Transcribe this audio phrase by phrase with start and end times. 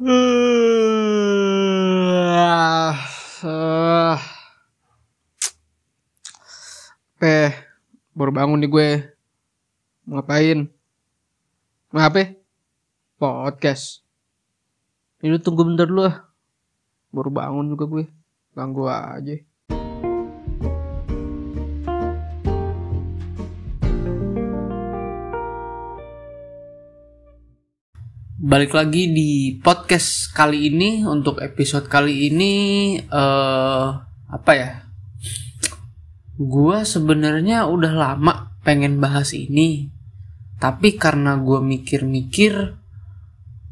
[0.00, 0.08] Uh,
[3.44, 4.16] uh,
[7.20, 7.52] eh,
[8.16, 9.12] baru bangun nih gue.
[10.08, 10.72] Ngapain?
[11.92, 12.40] Ngapain?
[13.20, 14.00] Podcast.
[15.20, 16.24] Ini tunggu bentar dulu ah.
[17.12, 18.08] Baru bangun juga gue.
[18.56, 19.36] Ganggu aja.
[28.50, 32.54] Balik lagi di podcast kali ini untuk episode kali ini
[32.98, 33.88] eh
[34.26, 34.90] apa ya?
[36.34, 39.94] Gua sebenarnya udah lama pengen bahas ini.
[40.58, 42.74] Tapi karena gua mikir-mikir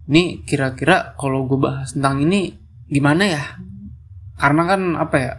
[0.07, 2.55] nih kira-kira kalau gue bahas tentang ini
[2.87, 3.59] gimana ya?
[4.39, 5.33] Karena kan apa ya?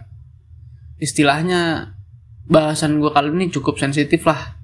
[1.00, 1.96] Istilahnya
[2.44, 4.60] bahasan gue kali ini cukup sensitif lah.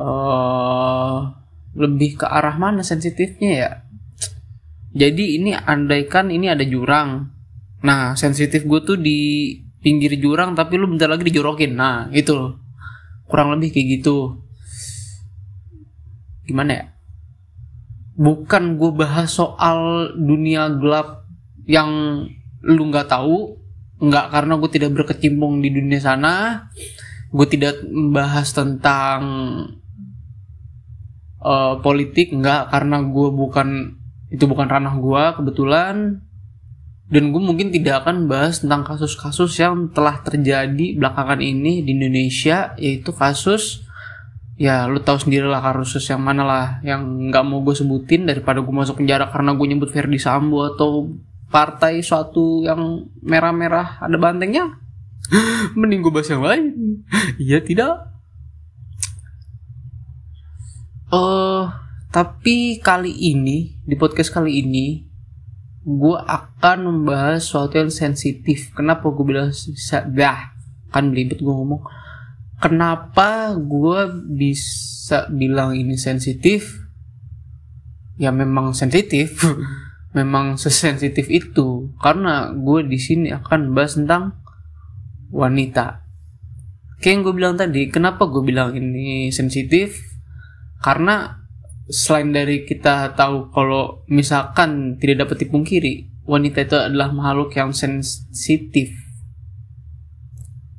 [0.00, 1.41] Eh
[1.72, 3.70] lebih ke arah mana sensitifnya ya?
[4.92, 7.32] Jadi ini andaikan ini ada jurang.
[7.82, 11.72] Nah, sensitif gue tuh di pinggir jurang tapi lu bentar lagi dijorokin.
[11.72, 12.60] Nah, itu loh.
[13.24, 14.44] Kurang lebih kayak gitu.
[16.44, 16.84] Gimana ya?
[18.20, 21.24] Bukan gue bahas soal dunia gelap
[21.64, 21.88] yang
[22.60, 23.56] lu nggak tahu,
[23.98, 26.68] nggak karena gue tidak berkecimpung di dunia sana.
[27.32, 29.20] Gue tidak membahas tentang
[31.42, 33.98] uh, politik nggak karena gue bukan
[34.32, 36.22] itu bukan ranah gue kebetulan.
[37.12, 42.72] Dan gue mungkin tidak akan bahas tentang kasus-kasus yang telah terjadi belakangan ini di Indonesia
[42.80, 43.84] yaitu kasus
[44.56, 48.64] ya lu tahu sendiri lah kasus yang mana lah yang nggak mau gue sebutin daripada
[48.64, 51.12] gue masuk penjara karena gue nyebut Ferdi Sambo atau
[51.52, 54.72] partai suatu yang merah-merah ada bantengnya.
[55.78, 56.64] Mending gue bahas yang lain.
[57.36, 58.11] Iya tidak
[61.12, 61.68] uh,
[62.08, 65.12] tapi kali ini di podcast kali ini
[65.82, 68.70] gue akan membahas sesuatu yang sensitif.
[68.72, 69.50] Kenapa gue bilang
[70.14, 70.54] dah
[70.94, 71.82] kan belibet gue ngomong.
[72.62, 74.00] Kenapa gue
[74.38, 76.78] bisa bilang ini sensitif?
[78.14, 79.42] Ya memang sensitif,
[80.18, 81.90] memang sesensitif itu.
[81.98, 84.38] Karena gue di sini akan bahas tentang
[85.34, 86.06] wanita.
[87.02, 90.11] Kayak yang gue bilang tadi, kenapa gue bilang ini sensitif?
[90.82, 91.46] Karena
[91.86, 98.90] selain dari kita tahu kalau misalkan tidak dapat dipungkiri wanita itu adalah makhluk yang sensitif.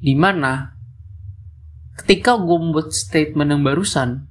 [0.04, 0.76] Di mana
[2.04, 4.28] ketika gue membuat statement yang barusan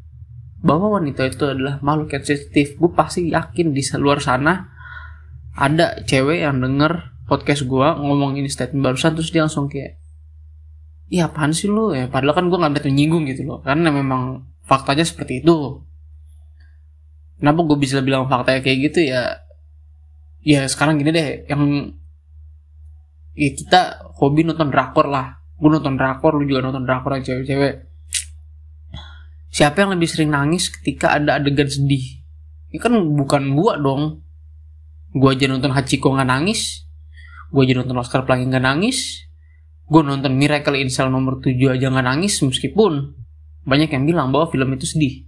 [0.60, 4.68] bahwa wanita itu adalah makhluk yang sensitif gue pasti yakin di luar sana
[5.56, 9.96] ada cewek yang denger podcast gue ngomong ini statement barusan terus dia langsung kayak
[11.12, 13.58] iya apaan sih lo ya padahal kan gue nggak ada menyinggung gitu loh.
[13.64, 15.84] Karena memang faktanya seperti itu.
[17.36, 19.44] Kenapa gue bisa bilang faktanya kayak gitu ya?
[20.40, 21.92] Ya sekarang gini deh yang
[23.36, 25.44] ya kita hobi nonton drakor lah.
[25.60, 27.92] Gue nonton drakor lu juga nonton drakor yang cewek-cewek.
[29.52, 32.24] Siapa yang lebih sering nangis ketika ada adegan sedih?
[32.72, 34.24] Ini kan bukan gua dong.
[35.12, 36.88] Gua aja nonton Hachiko nggak nangis.
[37.52, 39.28] Gua aja nonton Oscar Pelangi nggak nangis.
[39.92, 43.12] Gue nonton Miracle in nomor 7 aja nggak nangis meskipun
[43.62, 45.26] banyak yang bilang bahwa film itu sedih.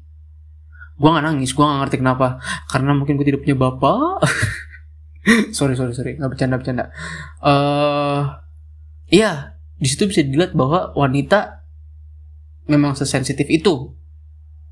[0.95, 2.39] Gue nggak nangis gue nggak ngerti kenapa.
[2.71, 4.23] Karena mungkin gue tidak punya bapak.
[5.57, 6.21] Sorry sorry sorry.
[6.21, 6.85] Nggak bercanda bercanda.
[7.41, 8.45] Uh,
[9.09, 11.65] iya di situ bisa dilihat bahwa wanita
[12.69, 13.97] memang sesensitif itu.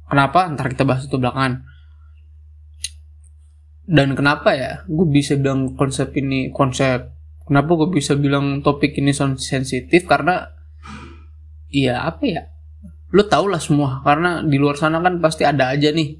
[0.04, 0.52] Kenapa?
[0.52, 1.64] Ntar kita bahas itu belakangan.
[3.88, 4.84] Dan kenapa ya?
[4.84, 7.16] Gue bisa bilang konsep ini konsep
[7.48, 10.04] kenapa gue bisa bilang topik ini sensitif?
[10.04, 10.52] Karena
[11.72, 12.51] iya apa ya
[13.12, 16.16] lu tau lah semua karena di luar sana kan pasti ada aja nih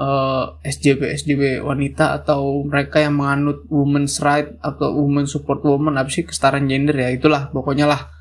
[0.00, 6.08] uh, SJW SJW wanita atau mereka yang menganut women's right atau women support woman apa
[6.08, 8.14] sih kesetaraan gender ya itulah pokoknya lah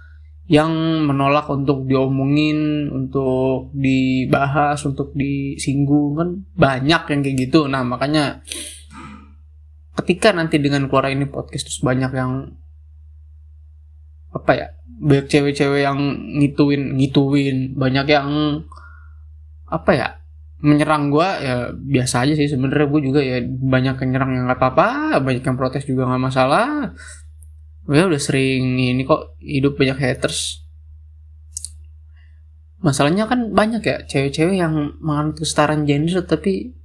[0.52, 0.72] yang
[1.08, 7.72] menolak untuk diomongin untuk dibahas untuk disinggung kan banyak yang kayak gitu.
[7.72, 8.44] Nah makanya
[10.04, 12.52] ketika nanti dengan keluar ini podcast terus banyak yang
[14.36, 14.68] apa ya
[15.04, 16.00] banyak cewek-cewek yang
[16.40, 17.76] ngituin ngituin.
[17.76, 18.30] Banyak yang
[19.68, 20.08] apa ya
[20.64, 22.88] menyerang gue ya biasa aja sih sebenarnya.
[22.88, 26.96] Gue juga ya banyak yang nyerang yang nggak apa-apa banyak yang protes juga nggak masalah.
[27.84, 30.64] Gue udah sering ini kok hidup banyak haters.
[32.80, 36.76] Masalahnya kan banyak ya cewek-cewek yang menganut kesetaraan gender tapi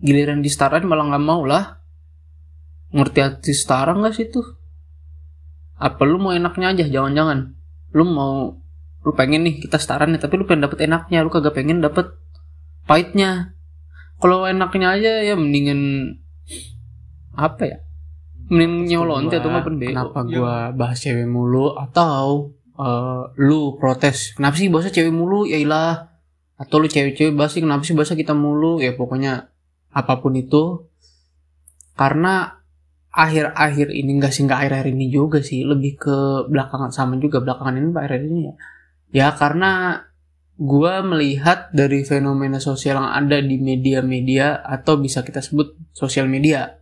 [0.00, 1.84] giliran di setara malah nggak mau lah.
[2.96, 4.65] Ngerti arti setara nggak sih tuh
[5.76, 7.52] apa lu mau enaknya aja jangan-jangan.
[7.92, 8.56] Lu mau
[9.06, 12.10] lu pengen nih kita setara nih tapi lu pengen dapet enaknya lu kagak pengen dapet
[12.84, 13.54] pahitnya.
[14.16, 15.80] Kalau enaknya aja ya mendingan
[17.36, 17.78] apa ya?
[18.46, 20.32] Mending nyolonte gua- atau nggak penting kenapa Iya.
[20.38, 24.36] gua bahas cewek mulu atau eh, lu protes?
[24.36, 25.44] Kenapa sih bahasnya cewek mulu?
[25.44, 26.12] Ya ilah.
[26.56, 28.80] Atau lu cewek-cewek bahas sih kenapa sih bahasa kita mulu?
[28.80, 29.52] Ya pokoknya
[29.90, 30.88] apa pun itu.
[31.92, 32.60] Karena
[33.16, 36.16] akhir-akhir ini enggak sih enggak akhir-akhir ini juga sih lebih ke
[36.52, 38.54] belakangan sama juga belakangan ini akhir ini ya.
[39.16, 40.04] Ya karena
[40.60, 46.76] gua melihat dari fenomena sosial yang ada di media-media atau bisa kita sebut sosial media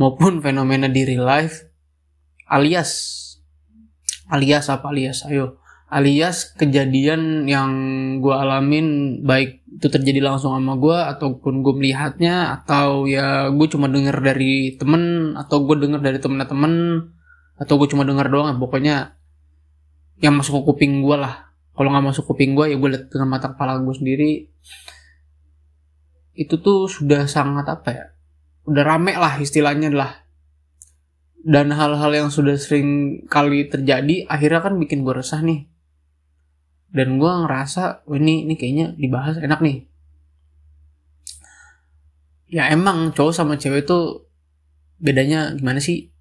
[0.00, 1.68] maupun fenomena di real life
[2.50, 2.90] alias
[4.28, 5.63] alias apa alias ayo
[5.94, 7.70] alias kejadian yang
[8.18, 13.86] gue alamin baik itu terjadi langsung sama gue ataupun gue melihatnya atau ya gue cuma
[13.86, 16.74] denger dari temen atau gue denger dari temen-temen
[17.54, 18.96] atau gue cuma denger doang ya pokoknya
[20.18, 21.54] yang masuk ke kuping gue lah.
[21.74, 24.50] Kalau nggak masuk kuping gue ya gue lihat dengan mata kepala gue sendiri.
[26.34, 28.06] Itu tuh sudah sangat apa ya
[28.66, 30.26] udah rame lah istilahnya lah.
[31.44, 35.73] Dan hal-hal yang sudah sering kali terjadi akhirnya kan bikin gue resah nih
[36.94, 39.82] dan gue ngerasa "Wah, ini ini kayaknya dibahas enak nih.
[42.54, 44.30] Ya emang cowok sama cewek tuh
[45.02, 46.14] bedanya gimana sih?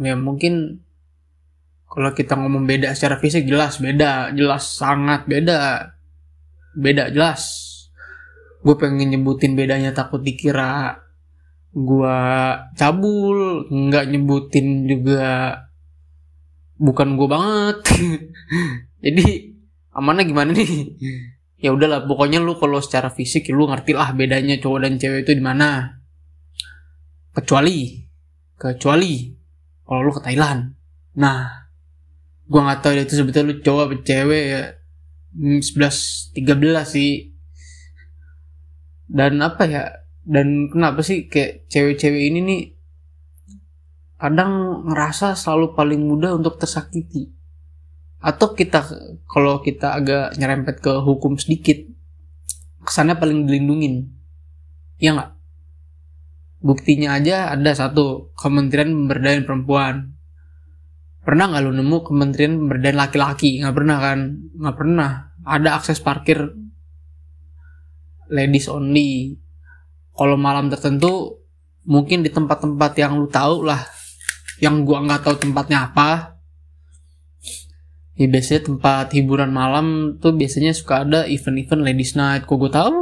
[0.00, 0.80] Ya mungkin
[1.84, 5.92] kalau kita ngomong beda secara fisik jelas beda jelas sangat beda.
[6.72, 7.68] Beda jelas.
[8.64, 10.96] Gue pengen nyebutin bedanya takut dikira
[11.72, 12.16] gua
[12.76, 15.56] cabul nggak nyebutin juga
[16.76, 17.78] bukan gue banget
[19.02, 19.50] jadi
[19.98, 20.70] amannya gimana nih?
[21.62, 25.38] Ya udahlah pokoknya lu kalau secara fisik lu ngerti lah bedanya cowok dan cewek itu
[25.38, 25.98] di mana.
[27.34, 28.02] Kecuali
[28.54, 29.30] kecuali
[29.82, 30.74] kalau lu ke Thailand.
[31.18, 31.66] Nah
[32.46, 34.62] gua nggak tahu itu sebetulnya lu cowok apa cewek ya.
[35.32, 37.34] Hmm, 11 13 sih.
[39.10, 39.82] Dan apa ya?
[40.22, 42.62] Dan kenapa sih kayak cewek-cewek ini nih
[44.22, 47.41] kadang ngerasa selalu paling mudah untuk tersakiti
[48.22, 48.86] atau kita
[49.26, 51.82] kalau kita agak nyerempet ke hukum sedikit
[52.86, 54.10] kesannya paling dilindungin.
[54.98, 55.30] Ya nggak?
[56.62, 60.14] Buktinya aja ada satu Kementerian Pemberdayaan Perempuan.
[61.22, 63.58] Pernah nggak lu nemu Kementerian Pemberdayaan Laki-laki?
[63.62, 64.18] Nggak pernah kan?
[64.54, 65.10] Nggak pernah.
[65.42, 66.38] Ada akses parkir.
[68.30, 69.38] Ladies only.
[70.14, 71.42] Kalau malam tertentu
[71.82, 73.82] mungkin di tempat-tempat yang lu tahu lah.
[74.62, 76.38] Yang gua nggak tahu tempatnya apa
[78.22, 82.46] ya biasanya tempat hiburan malam tuh biasanya suka ada event-event ladies night.
[82.46, 82.98] Kok gue tahu?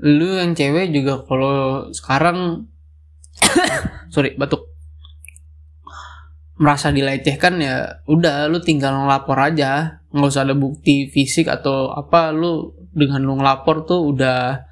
[0.00, 2.64] Lu yang cewek juga kalau sekarang
[4.14, 4.64] sorry batuk.
[6.58, 10.00] Merasa dilecehkan ya udah lu tinggal ngelapor aja.
[10.08, 14.64] Nggak usah ada bukti fisik atau apa lu dengan lu ngelapor tuh udah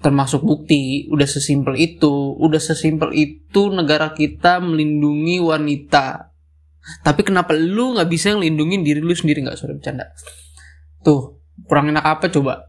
[0.00, 1.04] termasuk bukti.
[1.12, 2.34] Udah sesimpel itu.
[2.40, 6.33] Udah sesimpel itu negara kita melindungi wanita
[7.00, 9.40] tapi kenapa lu nggak bisa ngelindungin diri lu sendiri?
[9.40, 10.12] Nggak sorry bercanda.
[11.00, 12.68] Tuh kurang enak apa coba?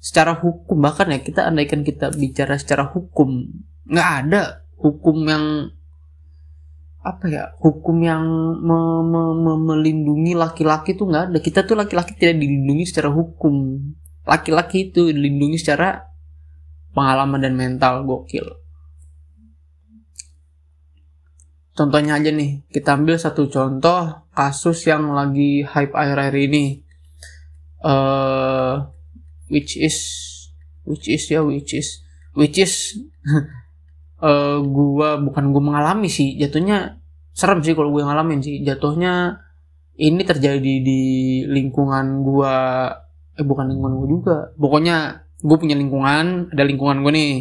[0.00, 3.48] Secara hukum bahkan ya kita andaikan kita bicara secara hukum
[3.88, 5.72] nggak ada hukum yang
[7.04, 8.24] apa ya hukum yang
[8.64, 11.38] me- me- me- melindungi laki-laki tuh nggak ada.
[11.40, 13.80] Kita tuh laki-laki tidak dilindungi secara hukum.
[14.24, 16.04] Laki-laki itu dilindungi secara
[16.96, 18.63] pengalaman dan mental gokil
[21.74, 26.64] contohnya aja nih kita ambil satu contoh kasus yang lagi hype akhir-akhir ini.
[27.84, 28.74] Eh
[29.52, 29.96] which is
[30.88, 32.00] which is ya which is
[32.32, 32.96] which is
[34.24, 37.02] eh gua bukan gua mengalami sih jatuhnya
[37.34, 38.62] serem sih kalau gue ngalamin sih.
[38.62, 39.42] Jatuhnya
[39.98, 41.02] ini terjadi di
[41.50, 42.54] lingkungan gua
[43.34, 44.36] eh bukan lingkungan gua juga.
[44.54, 47.34] Pokoknya gue punya lingkungan ada lingkungan gue nih.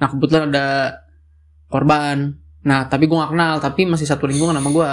[0.00, 0.68] Nah kebetulan ada
[1.68, 4.90] korban nah tapi gue gak kenal tapi masih satu lingkungan sama gue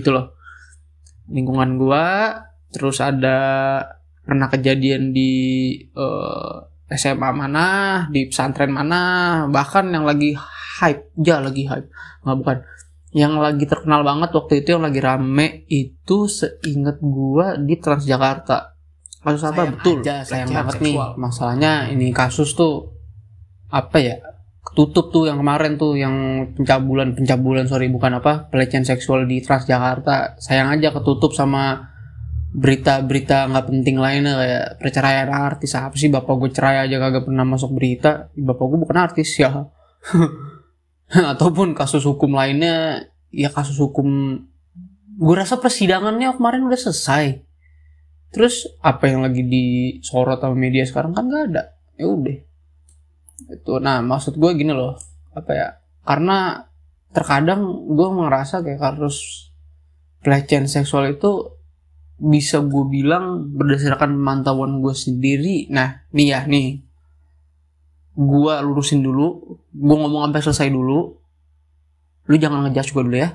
[0.00, 0.32] gitu loh.
[1.28, 2.34] Lingkungan gua
[2.72, 3.38] terus ada
[4.24, 5.32] pernah kejadian di
[5.82, 6.56] eh,
[6.92, 7.66] SMA mana
[8.08, 9.00] di pesantren mana
[9.48, 10.36] bahkan yang lagi
[10.80, 11.88] hype ya lagi hype.
[12.24, 12.58] Nggak bukan.
[13.12, 18.72] Yang lagi terkenal banget waktu itu yang lagi rame itu seingat gua di Transjakarta.
[19.22, 19.68] Kasus apa?
[19.68, 19.96] Sayang betul.
[20.02, 20.96] aja, sayang banget nih.
[21.14, 22.90] masalahnya ini kasus tuh
[23.70, 24.16] apa ya
[24.72, 30.40] ketutup tuh yang kemarin tuh yang pencabulan pencabulan sorry bukan apa pelecehan seksual di Transjakarta.
[30.40, 31.92] Sayang aja ketutup sama
[32.56, 35.76] berita-berita nggak penting lainnya kayak perceraian artis.
[35.76, 38.32] Apa sih bapak gue cerai aja kagak pernah masuk berita.
[38.32, 39.68] Bapak gue bukan artis ya.
[41.36, 44.40] Ataupun kasus hukum lainnya ya kasus hukum
[45.12, 47.44] gue rasa persidangannya kemarin udah selesai.
[48.32, 51.76] Terus apa yang lagi disorot sama media sekarang kan nggak ada.
[52.00, 52.51] Ya udah
[53.50, 54.98] itu nah maksud gue gini loh.
[55.32, 55.68] Apa ya?
[56.02, 56.60] Karena
[57.12, 59.48] terkadang gue ngerasa kayak harus
[60.24, 61.58] pelecehan seksual itu
[62.22, 65.66] bisa gue bilang berdasarkan pemantauan gue sendiri.
[65.72, 66.82] Nah nih ya nih.
[68.14, 69.58] Gue lurusin dulu.
[69.72, 71.00] Gue ngomong sampai selesai dulu.
[72.28, 73.34] Lu jangan ngejudge gue dulu ya.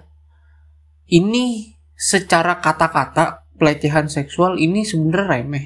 [1.08, 5.66] Ini secara kata-kata pelecehan seksual ini sebenarnya remeh.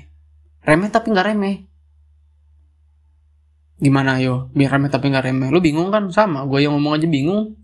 [0.63, 1.70] Remeh tapi nggak remeh
[3.81, 4.53] gimana yo?
[4.53, 6.07] Biar remeh tapi nggak remeh lu bingung kan?
[6.13, 7.57] Sama gue yang ngomong aja bingung.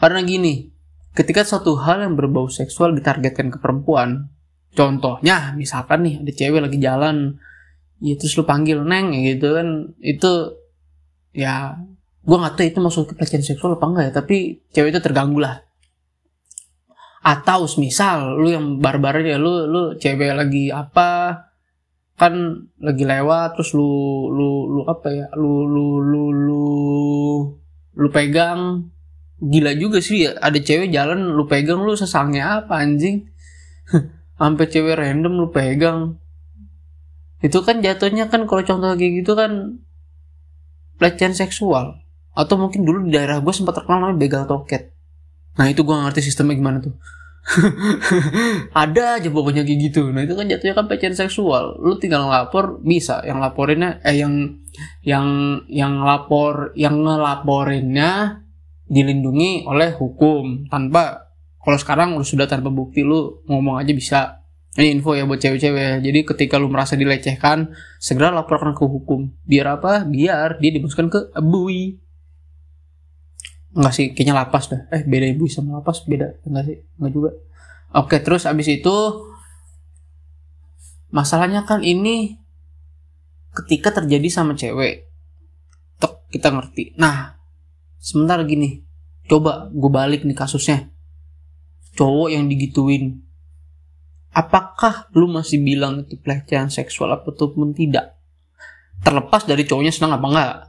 [0.00, 0.72] Karena gini
[1.18, 4.30] ketika suatu hal yang berbau seksual ditargetkan ke perempuan
[4.78, 7.34] contohnya misalkan nih ada cewek lagi jalan
[7.98, 10.54] ya terus lu panggil neng ya gitu kan itu
[11.34, 11.74] ya
[12.22, 15.42] gue nggak tahu itu masuk ke pelecehan seksual apa enggak ya tapi cewek itu terganggu
[15.42, 15.64] lah.
[17.18, 21.47] Atau misal lu yang barbar ya lu lu cewek lagi apa
[22.18, 22.34] kan
[22.82, 26.64] lagi lewat terus lu lu lu apa ya lu lu lu lu
[27.94, 28.90] lu pegang.
[29.38, 30.34] Gila juga sih ya.
[30.42, 33.30] Ada cewek jalan lu pegang lu sesangnya apa anjing?
[34.38, 36.18] Sampai cewek random lu pegang.
[37.38, 39.78] Itu kan jatuhnya kan kalau contoh kayak gitu kan
[40.98, 42.02] pelecehan seksual.
[42.34, 44.90] Atau mungkin dulu di daerah gue sempat terkenal namanya begal toket.
[45.54, 46.98] Nah itu gue ngerti sistemnya gimana tuh
[48.82, 50.12] ada aja pokoknya kayak gitu.
[50.12, 51.80] Nah itu kan jatuhnya kan pelecehan seksual.
[51.80, 53.24] Lu tinggal ngelapor bisa.
[53.24, 54.60] Yang laporinnya eh yang
[55.02, 55.26] yang
[55.66, 58.44] yang lapor yang ngelaporinnya
[58.88, 60.68] dilindungi oleh hukum.
[60.68, 64.20] Tanpa kalau sekarang lu sudah tanpa bukti lu ngomong aja bisa.
[64.78, 66.06] Ini info ya buat cewek-cewek.
[66.06, 69.34] Jadi ketika lu merasa dilecehkan segera laporkan ke hukum.
[69.42, 70.06] Biar apa?
[70.06, 71.98] Biar dia dimasukkan ke abui
[73.78, 74.90] enggak sih kayaknya lapas dah.
[74.90, 76.42] Eh beda ibu sama lapas beda.
[76.42, 77.30] Enggak sih enggak juga.
[77.94, 78.96] Oke terus abis itu
[81.14, 82.42] masalahnya kan ini
[83.54, 85.06] ketika terjadi sama cewek.
[86.02, 86.98] Tek kita ngerti.
[86.98, 87.38] Nah
[88.02, 88.82] sebentar gini
[89.30, 90.90] coba gue balik nih kasusnya.
[91.94, 93.22] Cowok yang digituin.
[94.34, 98.18] Apakah lu masih bilang itu pelecehan seksual ataupun tidak?
[99.06, 100.67] Terlepas dari cowoknya senang apa enggak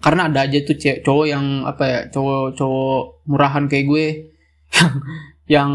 [0.00, 4.06] karena ada aja tuh cowok yang apa ya cowok cowok murahan kayak gue.
[4.72, 4.92] Yang
[5.54, 5.72] yang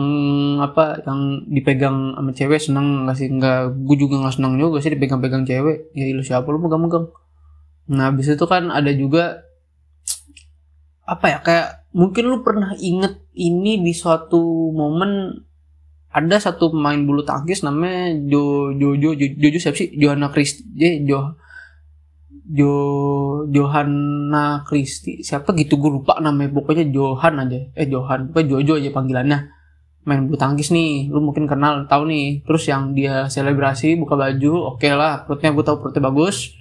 [0.66, 3.30] apa yang dipegang sama cewek senang nggak sih?
[3.30, 5.94] Nggak gue juga nggak senang juga sih dipegang-pegang cewek.
[5.94, 7.14] Ya lu siapa lu megang-megang.
[7.94, 9.46] Nah habis itu kan ada juga
[11.06, 15.38] apa ya kayak mungkin lu pernah inget ini di suatu momen
[16.10, 20.66] ada satu pemain bulu tangkis namanya Jo Jo Jo Jo, siapa sih Johanna Kristi
[21.06, 21.38] Jo
[22.46, 22.74] Jo
[23.50, 26.54] Johanna Kristi siapa gitu gue lupa namanya.
[26.54, 27.60] Pokoknya Johan aja.
[27.74, 28.30] Eh Johan.
[28.30, 29.40] Pokoknya Jojo aja panggilannya.
[30.06, 31.10] Main bulu tangkis nih.
[31.10, 32.46] Lu mungkin kenal tahu nih.
[32.46, 35.26] Terus yang dia selebrasi buka baju oke okay lah.
[35.26, 36.54] Perutnya gue tahu perutnya bagus.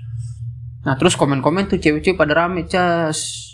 [0.89, 3.53] Nah terus komen-komen tuh cewek-cewek pada rame cas.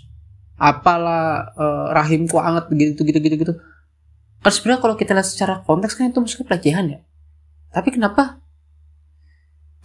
[0.60, 3.52] Apalah uh, rahimku anget gitu gitu gitu gitu.
[4.40, 7.00] Kan sebenarnya kalau kita lihat secara konteks kan itu maksudnya pelecehan ya?
[7.74, 8.38] Tapi kenapa?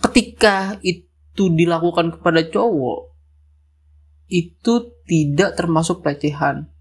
[0.04, 1.08] Ketika itu
[1.52, 3.12] dilakukan kepada cowok
[4.32, 4.74] itu
[5.06, 6.72] tidak termasuk pelecehan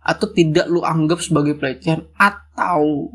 [0.00, 3.12] atau tidak lu anggap sebagai pelecehan atau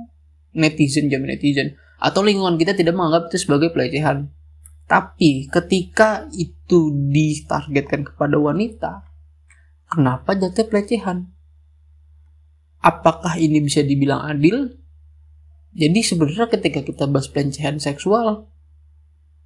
[0.55, 4.31] netizen jamin netizen atau lingkungan kita tidak menganggap itu sebagai pelecehan
[4.85, 9.15] tapi ketika itu ditargetkan kepada wanita
[9.89, 11.29] Kenapa jatuh pelecehan?
[12.81, 14.81] Apakah ini bisa dibilang adil?
[15.75, 18.49] Jadi sebenarnya ketika kita bahas pelecehan seksual,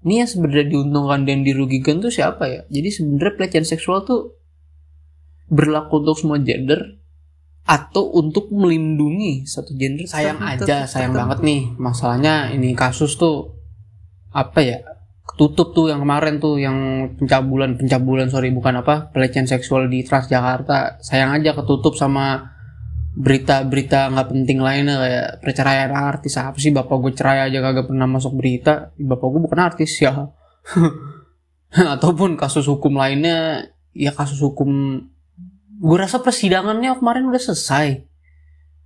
[0.08, 2.62] ini yang sebenarnya diuntungkan dan dirugikan tuh siapa ya?
[2.72, 4.40] Jadi sebenarnya pelecehan seksual tuh
[5.52, 7.00] berlaku untuk semua gender
[7.68, 11.62] atau untuk melindungi satu gender sayang aja sayang banget nih.
[11.76, 13.60] Masalahnya ini kasus tuh
[14.32, 14.80] apa ya?
[15.38, 16.78] Tutup tuh yang kemarin tuh yang
[17.20, 21.04] pencabulan pencabulan sorry bukan apa pelecehan seksual di Transjakarta.
[21.04, 22.56] Sayang aja ketutup sama
[23.20, 26.72] berita-berita nggak penting lainnya kayak perceraian artis apa sih?
[26.72, 28.96] Bapak gue cerai aja kagak pernah masuk berita.
[28.96, 30.32] Bapak gue bukan artis ya.
[32.00, 35.04] Ataupun kasus hukum lainnya ya kasus hukum
[35.80, 38.08] gue rasa persidangannya kemarin udah selesai.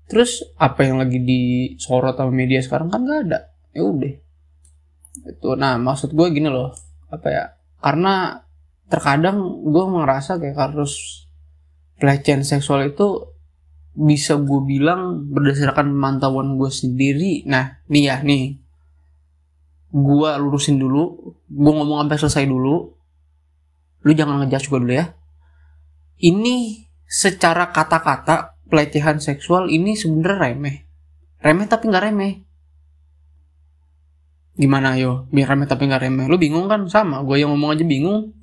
[0.10, 3.40] Terus apa yang lagi disorot sama media sekarang kan gak ada.
[3.70, 4.14] Ya udah.
[5.30, 6.74] Itu nah maksud gue gini loh.
[7.14, 7.46] Apa ya?
[7.78, 8.42] Karena
[8.90, 11.26] terkadang gue merasa kayak harus
[12.02, 13.33] pelecehan seksual itu
[13.94, 17.46] bisa gue bilang berdasarkan pemantauan gue sendiri.
[17.46, 18.58] Nah nih ya nih.
[19.94, 21.38] Gue lurusin dulu.
[21.46, 22.90] Gue ngomong sampai selesai dulu.
[24.04, 25.06] Lu jangan ngejudge gue dulu ya.
[26.18, 30.78] Ini secara kata-kata pelecehan seksual ini sebenarnya remeh.
[31.46, 32.34] Remeh tapi nggak remeh.
[34.58, 35.30] Gimana yo?
[35.30, 36.26] Biar remeh tapi nggak remeh.
[36.26, 36.90] Lu bingung kan?
[36.90, 37.22] Sama.
[37.22, 38.34] Gue yang ngomong aja bingung.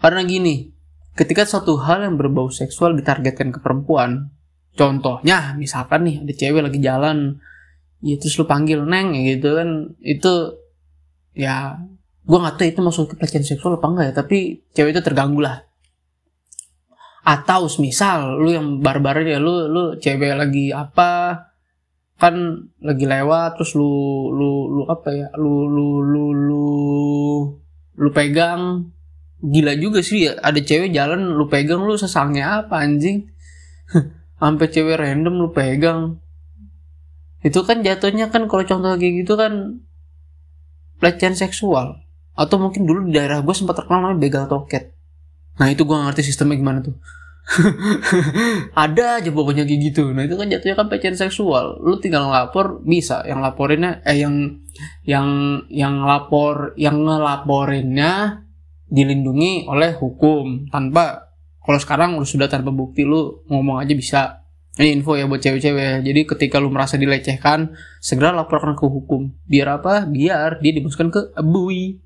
[0.00, 0.72] Karena gini.
[1.14, 4.33] Ketika suatu hal yang berbau seksual ditargetkan ke perempuan
[4.74, 7.38] contohnya misalkan nih ada cewek lagi jalan
[8.04, 10.32] ya terus lu panggil neng ya gitu kan itu
[11.34, 11.78] ya
[12.24, 14.38] gue nggak tahu itu masuk ke pelecehan seksual apa enggak ya tapi
[14.72, 15.64] cewek itu terganggu lah.
[17.24, 21.40] Atau misal lu yang barbar ya lu lu cewek lagi apa
[22.16, 26.66] kan lagi lewat terus lu lu lu apa ya lu lu lu lu
[27.96, 28.92] lu pegang.
[29.44, 33.28] Gila juga sih ya ada cewek jalan lu pegang lu sesangnya apa anjing
[34.40, 36.18] sampai cewek random lu pegang
[37.44, 39.84] itu kan jatuhnya kan kalau contoh kayak gitu kan
[40.98, 42.00] pelecehan seksual
[42.34, 44.94] atau mungkin dulu di daerah gue sempat terkenal namanya begal toket
[45.58, 46.96] Nah itu gue ngerti sistemnya gimana tuh.
[48.84, 50.10] ada aja pokoknya kayak gitu.
[50.16, 51.78] Nah itu kan jatuhnya kan pelecehan seksual.
[51.84, 53.22] Lu tinggal ngelapor bisa.
[53.28, 54.64] Yang laporinnya eh yang
[55.06, 55.28] yang
[55.70, 58.42] yang lapor yang ngelaporinnya
[58.88, 61.23] dilindungi oleh hukum tanpa
[61.64, 64.20] kalau sekarang lu sudah tanpa bukti lu ngomong aja bisa.
[64.74, 66.02] Ini info ya buat cewek-cewek.
[66.02, 69.30] Jadi ketika lu merasa dilecehkan, segera laporkan ke hukum.
[69.46, 70.02] Biar apa?
[70.02, 72.04] Biar dia dimasukkan ke abui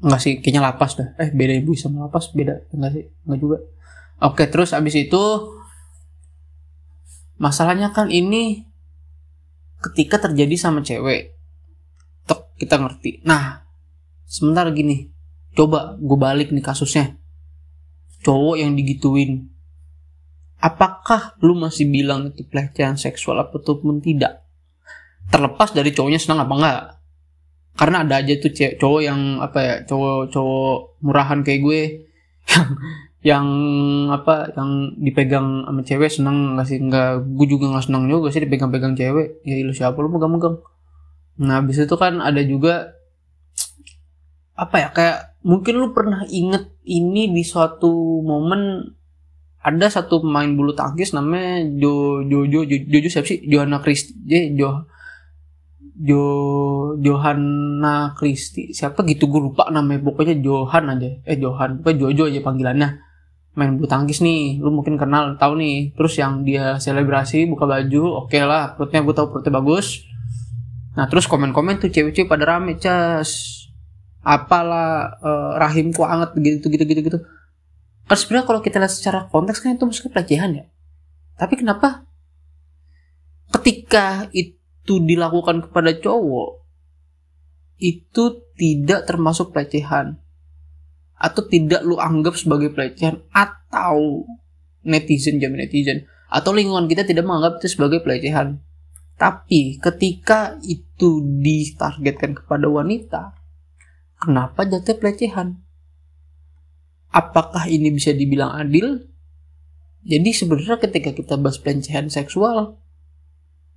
[0.00, 1.12] Enggak sih, kayaknya lapas dah.
[1.20, 2.64] Eh, beda ibu sama lapas, beda.
[2.72, 3.58] Enggak sih, enggak juga.
[4.24, 5.24] Oke, terus abis itu
[7.36, 8.64] masalahnya kan ini
[9.84, 11.36] ketika terjadi sama cewek.
[12.24, 13.20] Tek, kita ngerti.
[13.28, 13.64] Nah,
[14.24, 15.12] sebentar gini.
[15.52, 17.19] Coba gue balik nih kasusnya.
[18.20, 19.48] Cowok yang digituin.
[20.60, 24.44] Apakah lu masih bilang itu pelecehan seksual ataupun tidak?
[25.32, 26.80] Terlepas dari cowoknya senang apa enggak
[27.80, 31.80] karena ada aja tuh cowok yang apa ya cowok cowok murahan kayak gue
[32.50, 32.68] yang
[33.20, 33.46] yang
[34.12, 38.44] apa yang dipegang sama cewek seneng nggak sih nggak gue juga nggak seneng juga sih
[38.44, 40.60] dipegang-pegang cewek ya lu siapa lu megang-megang
[41.40, 42.96] nah habis itu kan ada juga
[44.56, 48.92] apa ya kayak mungkin lu pernah inget ini di suatu momen
[49.60, 53.44] ada satu pemain bulu tangkis namanya Jo Jo Jo Jo, jo, jo siapa sih?
[53.44, 54.88] Johanna Christ Jo
[56.00, 56.24] Jo
[56.96, 60.00] Johanna Kristi siapa gitu gue lupa namanya.
[60.00, 61.08] Pokoknya Johan aja.
[61.28, 61.84] Eh Johan.
[61.84, 62.88] Pokoknya Jojo aja panggilannya.
[63.52, 65.92] Main bulu tangkis nih lu mungkin kenal tahu nih.
[65.92, 70.08] Terus yang dia selebrasi buka baju oke okay lah perutnya gue tahu perutnya bagus.
[70.96, 73.59] Nah terus komen-komen tuh cewek-cewek pada rame cas
[74.20, 77.18] apalah uh, rahimku anget gitu gitu gitu gitu.
[78.04, 80.64] Kan sebenarnya kalau kita lihat secara konteks kan itu maksudnya pelecehan ya.
[81.40, 82.04] Tapi kenapa
[83.50, 86.60] ketika itu dilakukan kepada cowok
[87.80, 88.24] itu
[88.60, 90.20] tidak termasuk pelecehan?
[91.20, 93.24] Atau tidak lu anggap sebagai pelecehan?
[93.32, 94.28] Atau
[94.84, 96.04] netizen jam netizen?
[96.28, 98.60] Atau lingkungan kita tidak menganggap itu sebagai pelecehan?
[99.20, 103.39] Tapi ketika itu ditargetkan kepada wanita
[104.20, 105.58] kenapa jatuh pelecehan?
[107.10, 109.08] Apakah ini bisa dibilang adil?
[110.04, 112.80] Jadi sebenarnya ketika kita bahas pelecehan seksual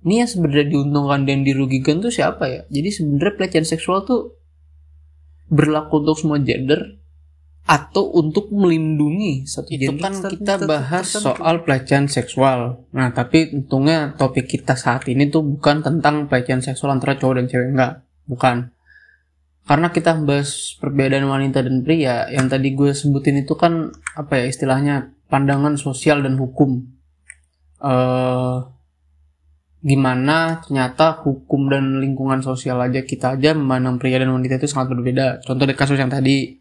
[0.04, 2.60] ini yang sebenarnya diuntungkan dan dirugikan tuh siapa ya?
[2.68, 4.36] Jadi sebenarnya pelecehan seksual tuh
[5.48, 7.00] berlaku untuk semua gender
[7.64, 12.84] atau untuk melindungi satu itu kan kita bahas soal pelecehan seksual.
[12.92, 17.46] Nah tapi untungnya topik kita saat ini tuh bukan tentang pelecehan seksual antara cowok dan
[17.48, 17.92] cewek enggak.
[18.28, 18.73] Bukan
[19.64, 24.46] karena kita bahas perbedaan wanita dan pria yang tadi gue sebutin itu kan apa ya
[24.52, 26.84] istilahnya pandangan sosial dan hukum
[27.80, 28.74] uh,
[29.84, 34.96] gimana ternyata hukum dan lingkungan sosial aja kita aja memandang pria dan wanita itu sangat
[34.96, 35.44] berbeda.
[35.44, 36.56] Contoh dari kasus yang tadi.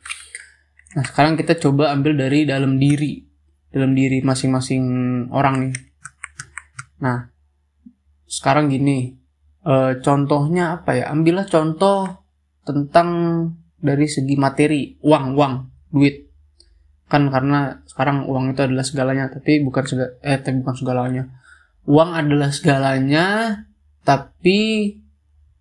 [0.99, 3.23] Nah sekarang kita coba ambil dari dalam diri,
[3.71, 4.83] dalam diri masing-masing
[5.31, 5.75] orang nih.
[6.99, 7.31] Nah
[8.27, 9.15] sekarang gini,
[9.63, 11.07] e, contohnya apa ya?
[11.07, 12.22] Ambillah contoh
[12.63, 13.09] tentang
[13.83, 15.53] dari segi materi, uang, uang,
[15.91, 16.31] duit.
[17.11, 21.23] Kan karena sekarang uang itu adalah segalanya, tapi bukan segala, eh tapi bukan segalanya.
[21.83, 23.25] Uang adalah segalanya
[24.07, 24.91] tapi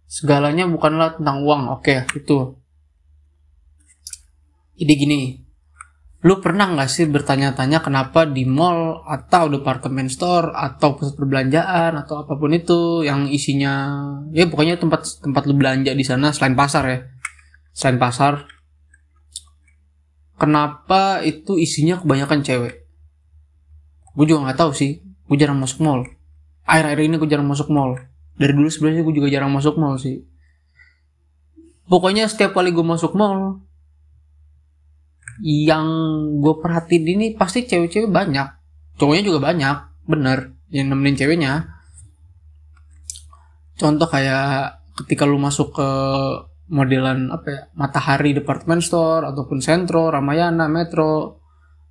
[0.06, 1.74] segalanya bukanlah tentang uang.
[1.74, 2.54] Oke itu.
[4.78, 5.41] Ide gini
[6.22, 12.22] lu pernah nggak sih bertanya-tanya kenapa di mall atau departemen store atau pusat perbelanjaan atau
[12.22, 13.90] apa pun itu yang isinya
[14.30, 16.98] ya pokoknya tempat tempat lu belanja di sana selain pasar ya?
[17.74, 18.46] Selain pasar.
[20.38, 22.86] Kenapa itu isinya kebanyakan cewek?
[24.14, 25.02] Gue juga nggak tahu sih.
[25.26, 26.06] Gue jarang masuk mall.
[26.62, 27.98] Akhir-akhir ini gue jarang masuk mall.
[28.38, 30.22] Dari dulu sebenarnya gue juga jarang masuk mall sih.
[31.90, 33.58] Pokoknya setiap kali gue masuk mall
[35.42, 35.86] yang
[36.38, 38.46] gue perhatiin ini pasti cewek-cewek banyak
[38.94, 39.76] cowoknya juga banyak
[40.06, 41.52] bener yang nemenin ceweknya
[43.74, 45.88] contoh kayak ketika lu masuk ke
[46.72, 51.42] modelan apa ya Matahari Department Store ataupun Sentro, Ramayana, Metro,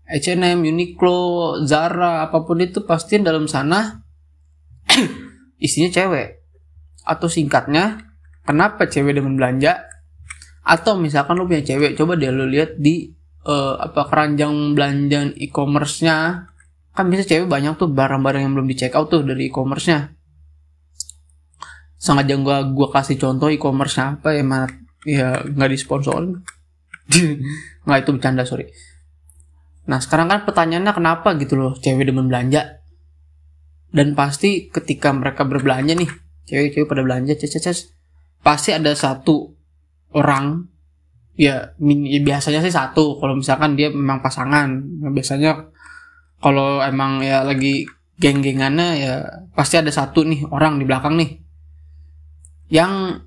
[0.10, 4.02] H&M, Uniqlo, Zara, apa pun itu pasti dalam sana
[5.66, 6.42] isinya cewek.
[7.06, 8.10] Atau singkatnya,
[8.44, 9.86] kenapa cewek demen belanja?
[10.66, 13.14] Atau misalkan lu punya cewek, coba deh lu lihat di
[13.45, 16.47] uh, apa keranjang belanjaan e-commerce-nya.
[16.91, 20.12] Kan bisa cewek banyak tuh barang-barang yang belum di check out tuh dari e-commerce-nya.
[22.01, 24.65] Sengaja gua gua kasih contoh e-commerce apa ya mana
[25.01, 26.45] ya nggak disponsorin
[27.86, 28.69] nggak itu bercanda sorry.
[29.86, 32.82] Nah sekarang kan pertanyaannya kenapa gitu loh cewek demen belanja?
[33.91, 36.10] Dan pasti ketika mereka berbelanja nih
[36.47, 37.93] cewek-cewek pada belanja ces
[38.41, 39.54] pasti ada satu
[40.17, 40.70] orang
[41.36, 43.20] ya, ya biasanya sih satu.
[43.20, 44.82] Kalau misalkan dia memang pasangan.
[45.12, 45.72] Biasanya
[46.41, 47.86] kalau emang ya lagi
[48.22, 49.13] geng-gengannya ya
[49.58, 51.41] pasti ada satu nih orang di belakang nih.
[52.72, 53.26] Yang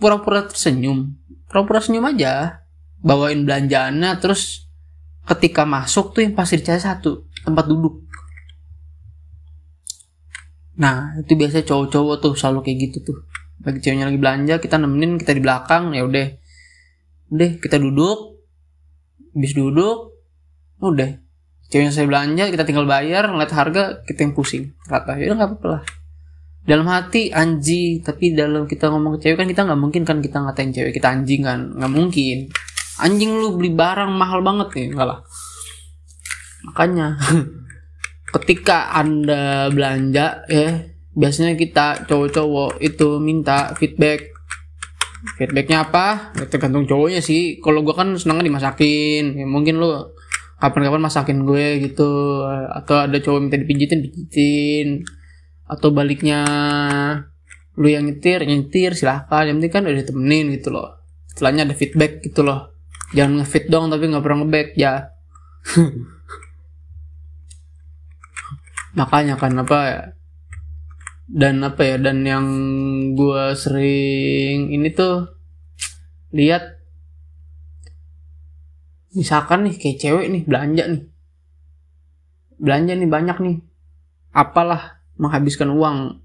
[0.00, 1.16] pura-pura tersenyum.
[1.46, 2.64] Pura-pura senyum aja.
[3.00, 4.68] Bawain belanjaannya terus
[5.24, 8.04] ketika masuk tuh yang pasti dicari satu tempat duduk.
[10.80, 13.18] Nah itu biasanya cowok-cowok tuh selalu kayak gitu tuh.
[13.60, 16.39] Bagi ceweknya lagi belanja kita nemenin kita di belakang ya udah
[17.30, 18.42] udah kita duduk.
[19.32, 20.18] Bis duduk
[20.82, 21.22] udah.
[21.70, 24.74] Ceweknya saya belanja kita tinggal bayar ngeliat harga kita yang pusing.
[24.90, 25.82] Rata ya nggak apa-apa lah.
[26.66, 30.42] Dalam hati anjing tapi dalam kita ngomong ke cewek kan kita nggak mungkin kan kita
[30.42, 31.70] ngatain cewek kita anjing kan.
[31.78, 32.38] Nggak mungkin.
[33.00, 35.20] Anjing lu beli barang mahal banget nih enggak lah.
[36.66, 37.16] Makanya
[38.34, 44.29] ketika anda belanja ya biasanya kita cowok-cowok itu minta feedback
[45.36, 46.32] feedbacknya apa?
[46.36, 47.60] Ya, tergantung cowoknya sih.
[47.60, 49.36] Kalau gue kan senangnya dimasakin.
[49.36, 49.90] Ya, mungkin lu
[50.60, 52.42] kapan-kapan masakin gue gitu.
[52.72, 55.04] Atau ada cowok minta dipijitin pijitin.
[55.68, 56.44] Atau baliknya
[57.76, 59.48] lu yang nyetir nyetir silahkan.
[59.48, 60.88] Yang penting kan udah ditemenin gitu loh.
[61.28, 62.72] Setelahnya ada feedback gitu loh.
[63.16, 65.10] Jangan ngefit dong tapi nggak pernah ngeback ya.
[68.98, 70.00] Makanya kan apa ya
[71.30, 72.46] dan apa ya dan yang
[73.14, 75.30] gue sering ini tuh
[76.34, 76.82] lihat
[79.14, 81.02] misalkan nih kayak cewek nih belanja nih.
[82.58, 83.56] Belanja nih banyak nih.
[84.34, 86.18] Apalah menghabiskan uang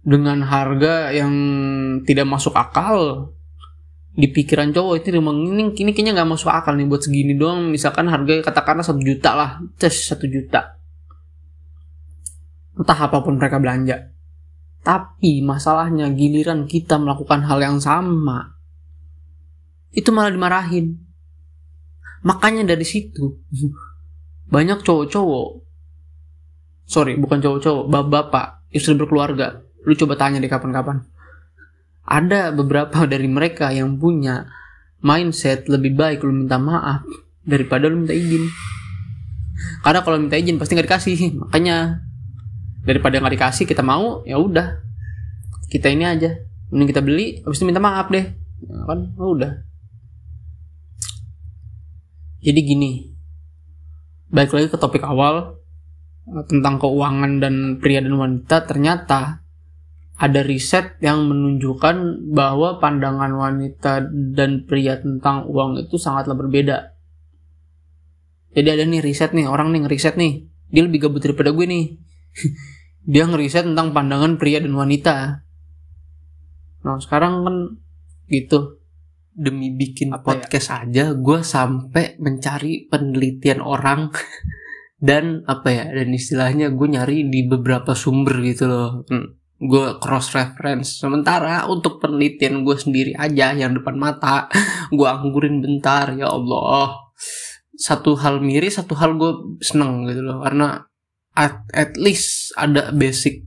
[0.00, 1.32] dengan harga yang
[2.08, 3.30] tidak masuk akal.
[4.12, 7.68] Di pikiran cowok itu memang ini kini kayaknya nggak masuk akal nih buat segini doang.
[7.68, 10.80] Misalkan harga katakanlah satu juta lah tes satu juta.
[12.76, 14.11] Entah apa pun mereka belanja
[14.82, 18.58] tapi masalahnya giliran kita melakukan hal yang sama
[19.94, 20.98] itu malah dimarahin.
[22.26, 23.38] Makanya dari situ
[24.52, 25.48] banyak cowok-cowok
[26.84, 31.06] sorry bukan cowok-cowok bapak-bapak sudah berkeluarga lu coba tanya deh kapan-kapan.
[32.02, 34.50] Ada beberapa dari mereka yang punya
[35.02, 37.06] mindset lebih baik lu minta maaf
[37.46, 38.50] daripada lu minta izin.
[39.82, 42.02] Karena kalau minta izin pasti nggak dikasih makanya
[42.82, 44.82] daripada nggak dikasih kita mau ya udah
[45.70, 46.30] kita ini aja
[46.72, 48.26] ini kita beli habis itu minta maaf deh
[48.62, 49.62] ya kan oh, udah
[52.42, 53.14] jadi gini
[54.32, 55.62] baik lagi ke topik awal
[56.50, 59.42] tentang keuangan dan pria dan wanita ternyata
[60.22, 66.94] ada riset yang menunjukkan bahwa pandangan wanita dan pria tentang uang itu sangatlah berbeda.
[68.54, 70.46] Jadi ada nih riset nih, orang nih ngeriset nih.
[70.70, 71.84] Dia lebih gabut daripada gue nih.
[73.02, 75.46] dia ngeriset tentang pandangan pria dan wanita.
[76.86, 77.56] Nah sekarang kan
[78.30, 78.78] gitu.
[79.32, 80.24] Demi bikin Apa ya?
[80.44, 80.76] podcast ya?
[80.84, 84.12] aja, gue sampai mencari penelitian orang
[85.02, 89.58] dan apa ya dan istilahnya gue nyari di beberapa sumber gitu loh hmm.
[89.58, 94.46] gue cross reference sementara untuk penelitian gue sendiri aja yang depan mata
[94.96, 97.02] gue anggurin bentar ya Allah
[97.74, 100.86] satu hal miris satu hal gue seneng gitu loh karena
[101.36, 103.44] at, at least ada basic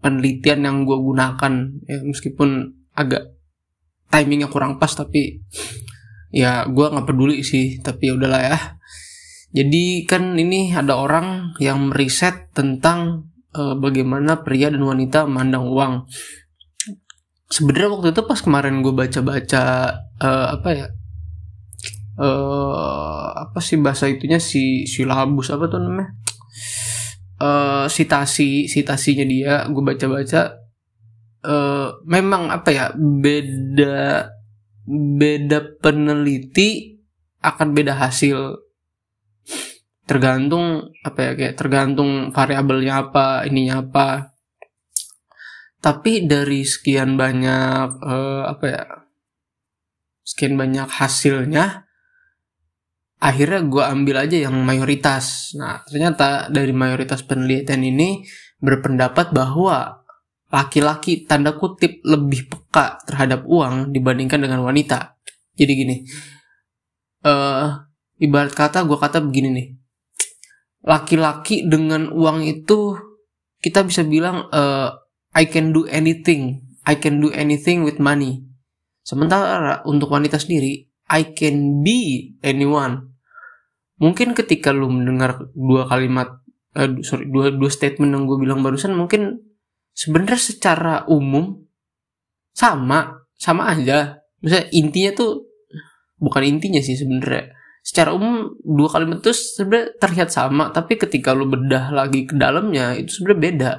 [0.00, 1.52] penelitian yang gue gunakan.
[1.86, 3.36] Ya meskipun agak
[4.08, 5.42] timingnya kurang pas tapi
[6.32, 8.58] ya gue nggak peduli sih tapi ya udahlah ya.
[9.56, 15.94] Jadi kan ini ada orang yang meriset tentang uh, bagaimana pria dan wanita memandang uang.
[17.46, 19.62] Sebenarnya waktu itu pas kemarin gue baca-baca
[20.18, 20.86] uh, apa ya
[22.20, 26.16] uh, apa sih bahasa itunya si silabus apa tuh namanya
[27.40, 30.66] uh, sitasi sitasinya dia gue baca-baca
[31.46, 34.30] uh, memang apa ya beda
[34.86, 36.98] beda peneliti
[37.42, 38.62] akan beda hasil.
[40.06, 44.34] Tergantung apa ya kayak tergantung variabelnya apa ininya apa.
[45.82, 48.82] Tapi dari sekian banyak uh, apa ya
[50.26, 51.85] sekian banyak hasilnya
[53.16, 55.56] akhirnya gue ambil aja yang mayoritas.
[55.56, 58.24] Nah ternyata dari mayoritas penelitian ini
[58.60, 60.04] berpendapat bahwa
[60.52, 65.16] laki-laki tanda kutip lebih peka terhadap uang dibandingkan dengan wanita.
[65.56, 65.96] Jadi gini
[67.26, 67.66] uh,
[68.20, 69.68] ibarat kata gue kata begini nih.
[70.86, 72.94] Laki-laki dengan uang itu
[73.58, 74.94] kita bisa bilang uh,
[75.34, 76.62] I can do anything.
[76.86, 78.46] I can do anything with money.
[79.02, 83.14] Sementara untuk wanita sendiri I can be anyone.
[83.96, 86.42] Mungkin ketika lu mendengar dua kalimat
[86.76, 89.40] uh, sorry dua dua statement yang gue bilang barusan mungkin
[89.96, 91.64] sebenarnya secara umum
[92.52, 94.20] sama sama aja.
[94.42, 95.32] Misalnya intinya tuh
[96.20, 97.54] bukan intinya sih sebenarnya.
[97.86, 102.98] Secara umum dua kalimat itu sebenarnya terlihat sama tapi ketika lu bedah lagi ke dalamnya
[102.98, 103.72] itu sebenarnya beda.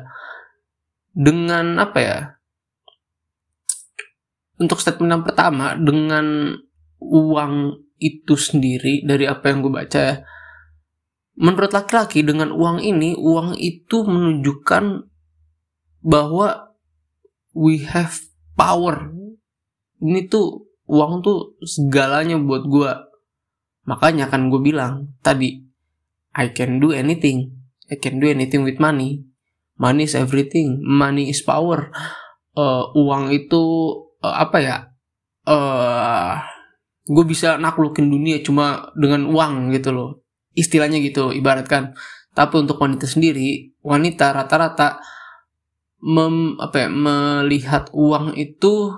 [1.18, 2.20] Dengan apa ya?
[4.58, 6.58] Untuk statement yang pertama dengan
[7.02, 10.16] uang itu sendiri dari apa yang gue baca ya
[11.38, 15.06] menurut laki-laki dengan uang ini uang itu menunjukkan
[16.02, 16.74] bahwa
[17.54, 18.22] we have
[18.58, 19.14] power
[20.02, 22.92] ini tuh uang tuh segalanya buat gue
[23.88, 25.64] Makanya kan gue bilang tadi,
[26.36, 27.56] I can do anything.
[27.88, 29.24] I can do anything with money.
[29.80, 30.84] Money is everything.
[30.84, 31.88] Money is power.
[32.52, 33.64] Uh, uang itu
[34.20, 34.78] uh, apa ya?
[35.48, 36.44] Uh,
[37.08, 40.10] gue bisa naklukin dunia cuma dengan uang gitu loh.
[40.54, 41.96] Istilahnya gitu, ibaratkan.
[42.36, 45.02] Tapi untuk wanita sendiri, wanita rata-rata
[45.98, 48.94] ya, melihat uang itu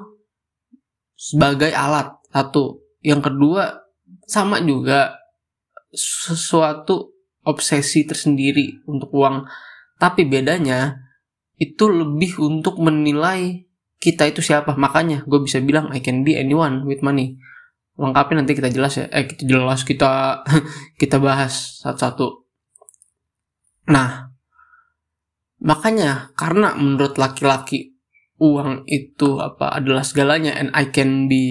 [1.15, 2.83] sebagai alat satu.
[2.99, 3.63] Yang kedua,
[4.27, 5.15] sama juga
[5.93, 7.15] sesuatu
[7.47, 9.47] obsesi tersendiri untuk uang.
[9.99, 10.95] Tapi bedanya
[11.59, 13.67] itu lebih untuk menilai
[13.99, 14.75] kita itu siapa.
[14.79, 17.35] Makanya gue bisa bilang I can be anyone with money.
[17.99, 19.05] Lengkapnya nanti kita jelas ya.
[19.11, 20.41] Eh kita jelas kita
[21.01, 22.47] kita bahas satu-satu.
[23.91, 24.31] Nah,
[25.59, 27.99] makanya karena menurut laki-laki
[28.39, 31.43] uang itu apa adalah segalanya and I can be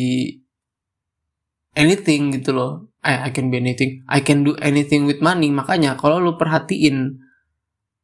[1.77, 6.01] anything gitu loh eh, I can be anything I can do anything with money makanya
[6.01, 7.21] kalau lu perhatiin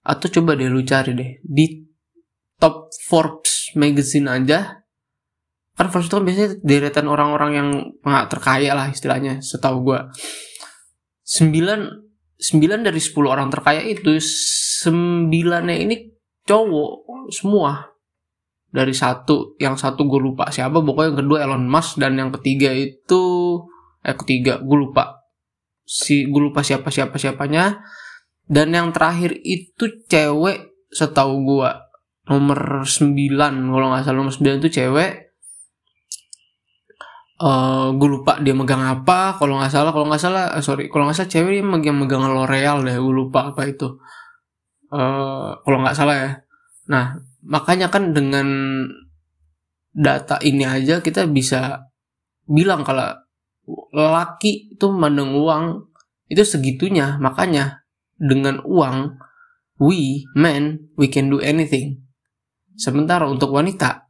[0.04, 1.80] atau coba deh lu cari deh di
[2.60, 4.83] top Forbes magazine aja
[5.74, 7.68] kan itu kan biasanya deretan orang-orang yang
[8.06, 10.00] nggak terkaya lah istilahnya setahu gue
[11.24, 12.04] 9
[12.38, 15.32] 9 dari 10 orang terkaya itu 9
[15.70, 15.96] ini
[16.44, 16.92] cowok
[17.32, 17.88] semua.
[18.74, 22.74] Dari satu yang satu gue lupa siapa pokoknya yang kedua Elon Musk dan yang ketiga
[22.74, 23.22] itu
[24.02, 25.24] eh ketiga gue lupa.
[25.86, 27.80] Si gue lupa siapa siapa siapanya.
[28.44, 31.70] Dan yang terakhir itu cewek setahu gue
[32.28, 35.23] nomor 9 kalau nggak salah nomor 9 itu cewek
[37.40, 39.34] uh, eh, gue lupa dia megang apa.
[39.38, 42.22] Kalau nggak salah kalau nggak salah uh, sorry kalau nggak salah cewek dia megang megang
[42.22, 43.98] L'Oreal deh gue lupa apa itu.
[44.94, 46.30] Uh, kalau nggak salah ya.
[46.90, 48.46] Nah makanya kan dengan
[49.94, 51.86] data ini aja kita bisa
[52.44, 53.14] bilang kalau
[53.94, 55.90] laki itu mandang uang
[56.30, 57.18] itu segitunya.
[57.18, 57.82] Makanya
[58.14, 59.18] dengan uang
[59.82, 62.04] we men we can do anything.
[62.74, 64.03] Sementara untuk wanita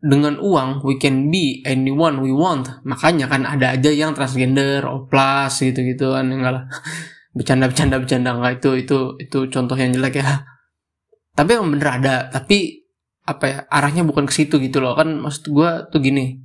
[0.00, 2.68] dengan uang we can be anyone we want.
[2.84, 6.64] Makanya kan ada aja yang transgender oplas gitu gitu kan enggak lah.
[7.36, 10.44] Bercanda bercanda bercanda enggak itu itu itu contoh yang jelek ya.
[11.36, 12.88] Tapi emang bener ada tapi
[13.26, 14.96] apa ya arahnya bukan ke situ gitu loh.
[14.96, 16.40] Kan maksud gue tuh gini.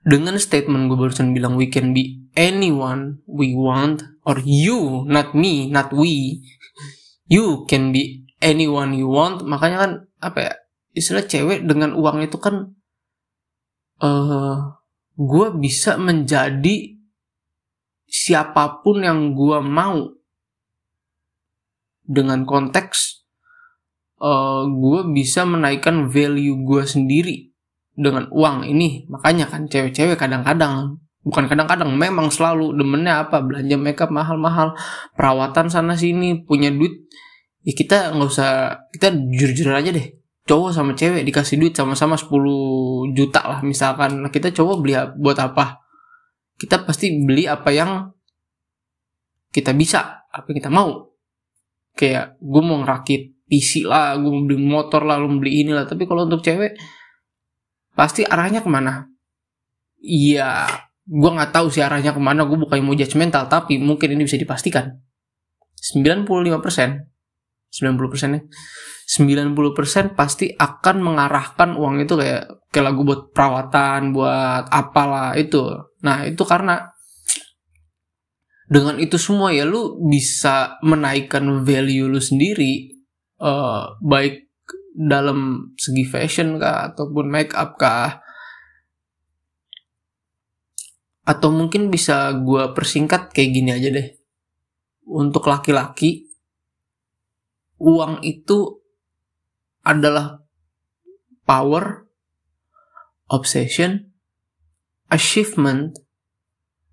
[0.00, 5.68] Dengan statement gue barusan bilang we can be anyone we want or you not me
[5.68, 6.44] not we.
[7.30, 9.44] You can be anyone you want.
[9.44, 10.52] Makanya kan apa ya
[11.00, 12.76] istilah cewek dengan uang itu kan
[14.04, 14.56] uh, eh,
[15.16, 17.00] gue bisa menjadi
[18.04, 20.12] siapa pun yang gue mau.
[22.10, 23.22] Dengan konteks
[24.18, 27.54] uh, gue bisa menaikkan value gue sendiri
[27.94, 29.06] dengan uang ini.
[29.06, 34.74] Makanya kan cewek-cewek kadang-kadang bukan kadang-kadang memang selalu demennya apa belanja makeup mahal-mahal
[35.14, 36.98] perawatan sana sini punya duit.
[37.62, 38.50] Ya kita nggak usah
[38.90, 40.19] kita jujur-jujur aja deh
[40.50, 44.18] cowok sama cewek dikasih duit sama-sama 10 juta lah misalkan.
[44.18, 45.78] Nah, kita cowok beli buat apa?
[46.58, 48.10] Kita pasti beli apa yang
[49.54, 51.14] kita bisa apa yang kita mau.
[51.94, 55.86] Kayak gue mau ngerakit PC lah gue mau beli motor lah lu beli ini lah.
[55.86, 56.74] Tapi kalau untuk cewek
[57.94, 59.06] pasti arahnya ke mana?
[60.02, 60.66] Iya
[61.06, 62.42] gue nggak tahu sih arahnya ke mana.
[62.42, 64.98] Gue bukan mau judgmental tapi mungkin ini bisa dipastikan.
[65.78, 67.19] 95%
[67.70, 68.42] 90% ya.
[69.10, 75.66] 90% pasti akan mengarahkan uang itu kayak kayak lagu buat perawatan buat apalah itu.
[76.06, 76.94] Nah itu karena
[78.70, 83.02] dengan itu semua ya lu bisa menaikkan value lu sendiri
[83.42, 84.46] uh, baik
[84.94, 88.22] dalam segi fashion kah ataupun make up kah.
[91.26, 94.06] Atau mungkin bisa gue persingkat kayak gini aja deh.
[95.10, 96.29] Untuk laki-laki
[97.80, 98.76] uang itu
[99.80, 100.44] adalah
[101.48, 102.04] power
[103.32, 104.12] obsession
[105.08, 105.96] achievement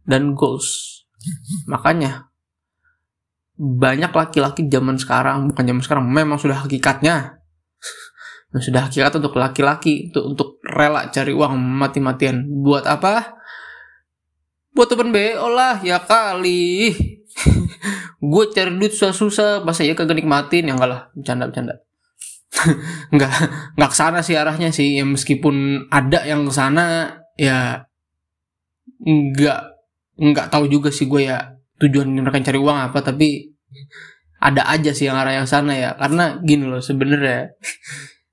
[0.08, 1.04] dan goals.
[1.72, 2.32] Makanya
[3.58, 7.38] banyak laki-laki zaman sekarang bukan zaman sekarang memang sudah hakikatnya.
[8.58, 12.48] Sudah hakikat untuk laki-laki untuk untuk rela cari uang mati-matian.
[12.48, 13.38] Buat apa?
[14.72, 16.96] Buat temen BO lah ya kali
[18.34, 21.74] gue cari duit susah-susah masa ya kagak nikmatin ya enggak lah bercanda bercanda
[23.14, 23.32] nggak
[23.78, 27.86] nggak ke sana sih arahnya sih ya meskipun ada yang ke sana ya
[29.06, 29.60] nggak
[30.18, 33.58] nggak tahu juga sih gue ya tujuan mereka cari uang apa tapi
[34.38, 35.98] ada aja sih yang arah yang sana ya.
[35.98, 37.54] Karena gini loh sebenarnya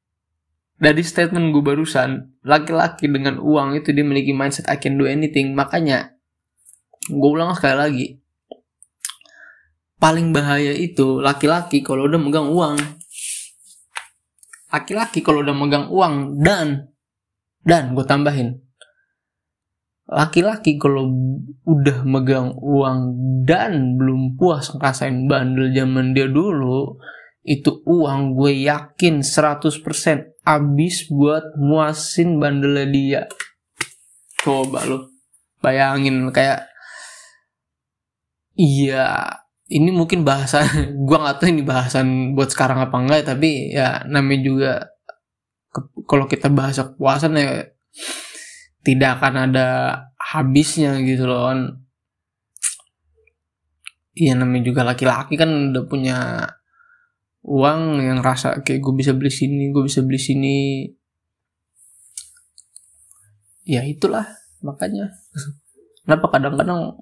[0.85, 5.57] dari statement gue barusan laki-laki dengan uang itu dia memiliki mindset I can do anything.
[5.57, 6.13] Makanya
[7.09, 8.07] gue ulang sekali lagi
[9.99, 12.77] paling bahaya itu laki-laki kalau udah megang uang.
[14.75, 16.91] Laki-laki kalau udah megang uang dan
[17.63, 18.61] dan gue tambahin.
[20.05, 21.09] Laki-laki kalau
[21.65, 23.01] udah megang uang
[23.49, 27.01] dan belum puas ngerasain bandel zaman dia dulu
[27.45, 33.23] itu uang gue yakin 100% abis buat muasin bandelnya dia.
[34.45, 35.09] Coba lo
[35.65, 36.69] bayangin kayak
[38.55, 39.35] Iya,
[39.73, 40.65] ini mungkin bahasa
[41.09, 44.73] gua nggak tahu ini bahasan buat sekarang apa enggak tapi ya namanya juga
[46.07, 47.67] kalau kita bahas kepuasan ya
[48.85, 49.67] tidak akan ada
[50.21, 51.61] habisnya gitu loh kan.
[54.15, 56.47] Iya namanya juga laki-laki kan udah punya
[57.43, 60.59] uang yang rasa kayak gue bisa beli sini, gue bisa beli sini.
[63.67, 64.29] Ya itulah
[64.63, 65.11] makanya.
[66.05, 66.95] Kenapa kadang-kadang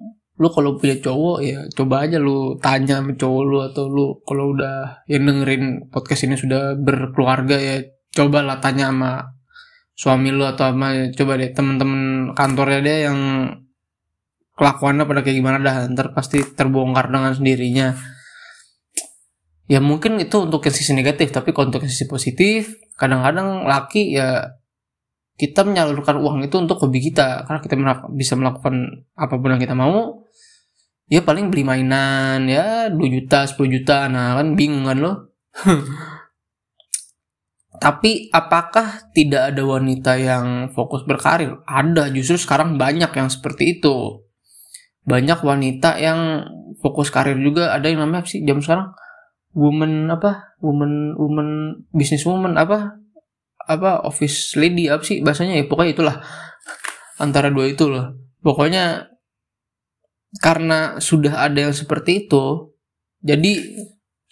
[0.43, 4.51] lu kalau punya cowok ya coba aja lu tanya sama cowok lu atau lu kalau
[4.51, 7.79] udah yang dengerin podcast ini sudah berkeluarga ya
[8.11, 9.23] coba lah tanya sama
[9.95, 13.19] suami lu atau sama coba deh temen-temen kantornya dia yang
[14.53, 17.97] kelakuannya pada kayak gimana dah ntar pasti terbongkar dengan sendirinya.
[19.71, 24.13] Ya mungkin itu untuk yang sisi negatif tapi kalau untuk yang sisi positif kadang-kadang laki
[24.19, 24.59] ya
[25.33, 27.73] kita menyalurkan uang itu untuk hobi kita karena kita
[28.13, 30.22] bisa melakukan apa pun yang kita mau
[31.11, 34.07] ya paling beli mainan ya 2 juta 10 juta.
[34.07, 35.13] Nah kan bingung kan lo.
[37.83, 41.59] Tapi apakah tidak ada wanita yang fokus berkarir?
[41.67, 44.23] Ada justru sekarang banyak yang seperti itu.
[45.03, 46.47] Banyak wanita yang
[46.79, 47.75] fokus karir juga.
[47.75, 48.95] Ada yang namanya sih jam sekarang?
[49.51, 50.55] Woman apa?
[50.63, 51.49] Woman woman
[51.91, 53.03] business woman apa?
[53.67, 55.19] Apa office lady apa sih?
[55.19, 56.15] Bahasanya ya pokoknya itulah.
[57.19, 58.15] Antara dua itu loh.
[58.39, 59.12] Pokoknya
[60.41, 62.73] karena sudah ada yang seperti itu
[63.23, 63.53] jadi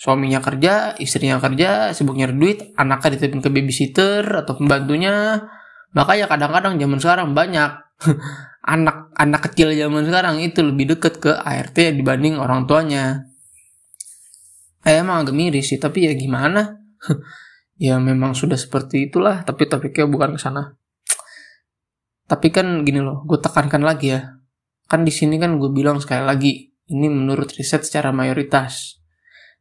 [0.01, 5.45] suaminya kerja istrinya kerja sibuk nyari duit anaknya dititipin ke babysitter atau pembantunya.
[5.93, 7.71] Makanya kadang-kadang zaman sekarang banyak
[8.73, 13.29] anak anak kecil zaman sekarang itu lebih deket ke ART dibanding orang tuanya.
[14.81, 16.77] Eh, emang agak miris sih tapi ya gimana?
[17.81, 20.77] Ya memang sudah seperti itulah tapi topiknya bukan ke sana.
[22.29, 24.40] Tapi kan gini loh gue tekankan lagi ya
[24.91, 26.51] kan di sini kan gue bilang sekali lagi
[26.91, 28.99] ini menurut riset secara mayoritas.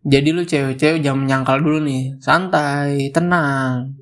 [0.03, 3.95] Jadi lu cewek-cewek jangan menyangkal dulu nih santai tenang.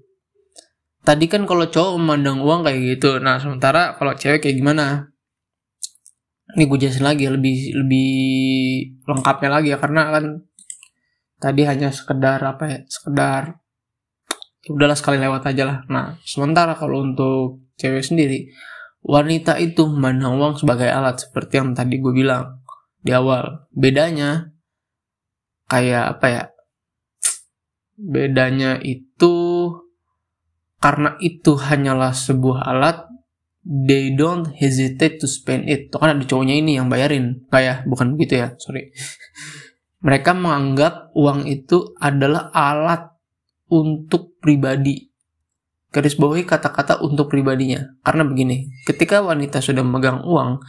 [1.05, 5.13] Tadi kan kalau cowok memandang uang kayak gitu nah sementara kalau cewek kayak gimana?
[6.57, 8.13] Ini gue jelasin lagi lebih lebih
[9.05, 10.25] lengkapnya lagi ya karena kan
[11.37, 13.61] tadi hanya sekedar apa ya sekedar
[14.73, 15.79] udahlah sekali lewat aja lah.
[15.93, 18.49] Nah, sementara kalau untuk cewek sendiri,
[19.09, 22.61] wanita itu memandang uang sebagai alat seperti yang tadi gue bilang
[23.01, 23.65] di awal.
[23.73, 24.53] Bedanya
[25.73, 26.45] kayak apa ya?
[27.97, 29.35] Bedanya itu
[30.79, 33.09] karena itu hanyalah sebuah alat,
[33.67, 35.91] they don't hesitate to spend it.
[35.91, 37.49] Tuh kan ada cowoknya ini yang bayarin.
[37.51, 38.95] Kayak bukan begitu ya, sorry.
[39.99, 43.11] Mereka menganggap uang itu adalah alat
[43.67, 45.08] untuk pribadi.
[45.89, 47.97] Garis bawahi kata-kata untuk pribadinya.
[48.05, 50.61] Karena begini, ketika wanita sudah memegang uang,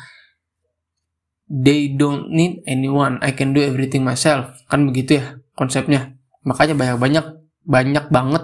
[1.52, 3.20] they don't need anyone.
[3.20, 4.56] I can do everything myself.
[4.72, 6.16] Kan begitu ya konsepnya.
[6.40, 7.26] makanya banyak
[7.68, 8.44] banyak banget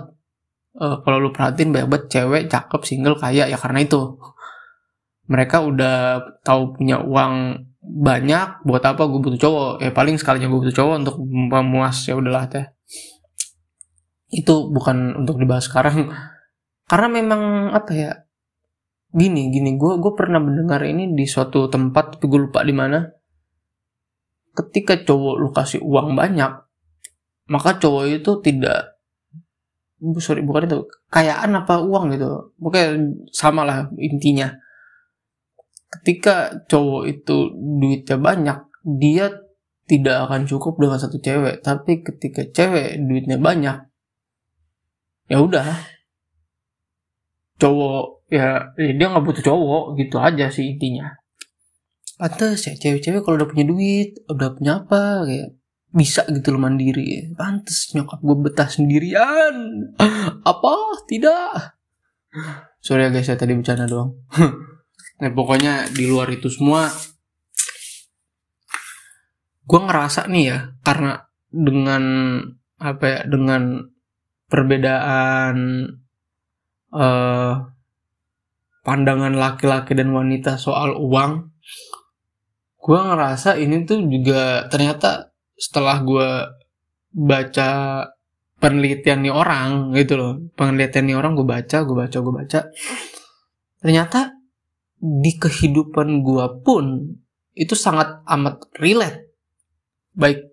[0.78, 4.19] eh, kalau lu perhatiin banyak banget cewek cakep single kaya ya karena itu
[5.26, 10.59] mereka udah tahu punya uang banyak buat apa gue butuh cowok ya paling sekalinya gue
[10.59, 12.65] butuh cowok untuk memuas ya udahlah teh
[14.34, 16.11] itu bukan untuk dibahas sekarang
[16.86, 18.11] karena memang apa ya
[19.15, 23.01] gini gini gue gue pernah mendengar ini di suatu tempat tapi gue lupa di mana.
[24.55, 26.51] Ketika cowok lu kasih uang banyak
[27.45, 28.97] maka cowok itu tidak
[30.21, 30.79] sorry bukan itu
[31.09, 32.53] kayaan apa uang gitu.
[32.59, 34.53] Pokoknya sama lah intinya.
[35.89, 39.31] Ketika cowok itu duitnya banyak dia
[39.86, 41.65] tidak akan cukup dengan satu cewek.
[41.65, 43.77] Tapi ketika cewek duitnya banyak
[45.25, 45.94] ya udah
[47.55, 51.15] cowok ya, ya dia nggak butuh cowok gitu aja sih intinya.
[52.15, 55.49] Pantes ya cewek-cewek kalau udah punya duit udah punya apa kayak
[55.95, 57.31] bisa gitu loh mandiri.
[57.35, 59.55] Pantes nyokap gue betah sendirian.
[60.43, 60.73] Apa?
[61.07, 61.51] Tidak.
[62.83, 64.15] Sorry ya guys saya tadi bercanda doang.
[65.23, 66.91] Nah pokoknya di luar itu semua
[69.65, 72.03] gue ngerasa nih ya karena dengan
[72.77, 73.81] apa ya dengan
[74.45, 75.57] perbedaan
[76.95, 77.53] eh
[78.85, 81.51] pandangan laki-laki dan wanita soal uang
[82.85, 86.29] gue ngerasa ini tuh juga ternyata setelah gue
[87.09, 87.69] baca
[88.61, 90.33] penelitian nih orang gitu loh.
[90.53, 92.59] Penelitian nih orang gue baca gue baca gue baca.
[93.81, 94.37] Ternyata
[95.01, 97.09] di kehidupan gue pun
[97.57, 99.33] itu sangat amat relate.
[100.13, 100.45] Baik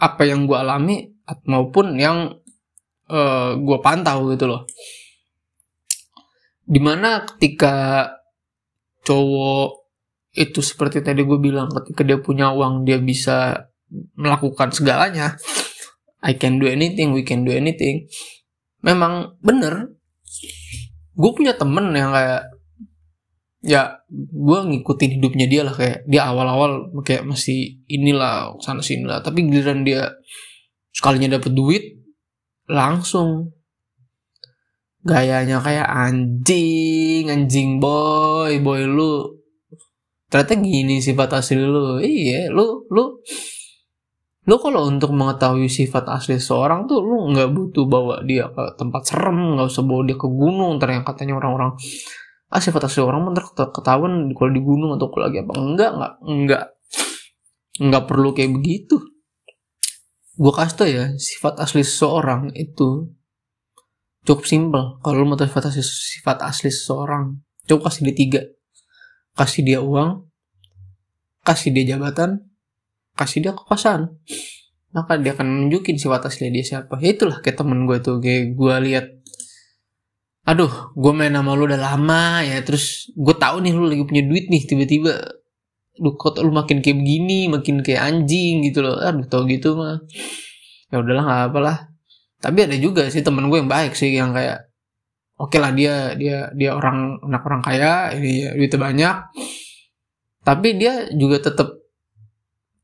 [0.00, 1.04] apa yang gue alami
[1.44, 2.32] maupun yang
[3.12, 4.64] eh, gue pantau gitu loh
[6.64, 8.08] di mana ketika
[9.04, 9.84] cowok
[10.34, 13.70] itu seperti tadi gue bilang ketika dia punya uang dia bisa
[14.18, 15.38] melakukan segalanya.
[16.24, 18.08] I can do anything we can do anything.
[18.82, 19.94] Memang bener.
[21.14, 22.50] Gue punya temen yang kayak
[23.64, 25.74] ya gue ngikutin hidupnya dia lah.
[25.76, 30.10] Kayak dia awal-awal kayak masih inilah sana sini lah tapi giliran dia
[30.90, 31.84] sekalinya dapet duit
[32.66, 33.53] langsung
[35.04, 39.44] gayanya kayak anjing anjing boy boy lu.
[40.32, 42.00] Ternyata gini sifat asli lu.
[42.00, 43.20] Iya lu lu
[44.44, 49.08] lu kalau untuk mengetahui sifat asli seorang tuh lu nggak butuh bawa dia ke tempat
[49.08, 50.80] serem nggak usah bawa dia ke gunung.
[50.80, 51.76] Yang katanya orang-orang
[52.54, 55.52] ah sifat asli orang ntar ketahuan kalau di gunung atau kalau lagi apa.
[55.52, 56.64] Enggak enggak enggak.
[57.76, 58.96] Nggak perlu kayak begitu.
[60.34, 63.06] Gue kasih tau ya sifat asli seseorang itu
[64.24, 64.98] cukup simpel.
[65.04, 68.40] Kalau lu mau tahu sifat asli seseorang cukup kasih dia tiga.
[69.36, 70.24] Kasih dia uang
[71.44, 72.40] kasih dia jabatan
[73.14, 74.10] kasih dia kekuasaan.
[74.96, 76.96] Maka dia akan nunjukin sifat asli dia siapa.
[77.04, 79.06] Ya itulah kayak temen gue tuh kayak gue lihat
[80.44, 84.24] aduh gue main sama lu udah lama ya terus gue tahu nih lu lagi punya
[84.24, 85.14] duit nih tiba-tiba.
[86.00, 88.96] Lu kok lu makin kayak begini makin kayak anjing gitu loh.
[88.96, 90.00] Aduh tau gitu mah.
[90.88, 91.78] Ya udahlah nggak apa lah
[92.44, 94.68] tapi ada juga sih temen gue yang baik sih yang kayak
[95.40, 99.16] oke lah dia dia dia orang anak orang kaya ini ya, duitnya banyak.
[100.44, 101.72] Tapi dia juga tetap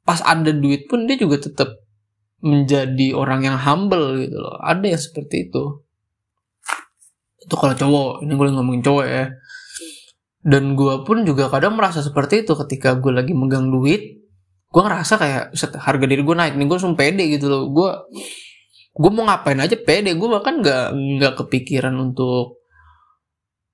[0.09, 1.77] pas ada duit pun dia juga tetap
[2.41, 4.57] menjadi orang yang humble gitu loh.
[4.65, 5.85] Ada yang seperti itu.
[7.45, 9.25] Itu kalau cowok ini gue ngomongin cowok ya.
[10.41, 14.25] Dan gue pun juga kadang merasa seperti itu ketika gue lagi megang duit.
[14.73, 17.69] Gue ngerasa kayak "Set, harga diri gue naik nih gue langsung pede gitu loh.
[17.69, 17.93] Gue
[18.91, 22.59] gue mau ngapain aja pede gue bahkan nggak nggak kepikiran untuk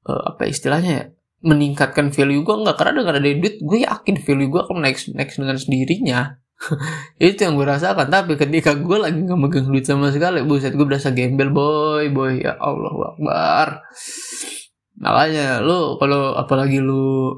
[0.04, 1.04] eh, apa istilahnya ya
[1.44, 5.30] meningkatkan value gue nggak karena dengan ada duit gue yakin value gue akan naik naik
[5.32, 6.20] dengan sendirinya.
[7.20, 8.08] Itu yang gue rasakan.
[8.08, 12.40] Tapi ketika gue lagi nggak megang duit sama sekali buset gue berasa gembel boy boy
[12.40, 13.68] ya Allah Akbar.
[14.96, 17.30] Makanya lu kalau apalagi lu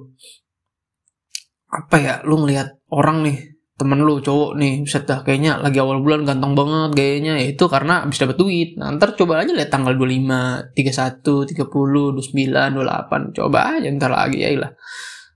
[1.69, 6.27] apa ya lu ngelihat orang nih temen lu cowok nih dah kayaknya lagi awal bulan
[6.27, 7.39] ganteng banget gayanya.
[7.39, 8.75] Ya itu karena habis dapat duit.
[8.75, 11.23] Nah, ntar coba aja lihat tanggal 25 31
[11.55, 14.73] 30 29 28 coba aja ntar lagi ya lah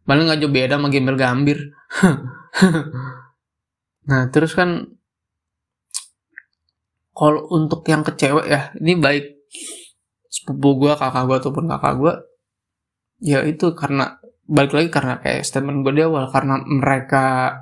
[0.02, 1.58] paling nggak jauh beda sama gembel gambir.
[4.02, 4.82] Nah terus kan
[7.14, 9.46] kalau untuk yang ke cewek ya ini baik.
[10.26, 12.14] Sepupu gue kakak gue ataupun kakak gue
[13.22, 14.18] ya itu karena
[14.50, 17.54] balik lagi karena kayak statement gue di awal karena mereka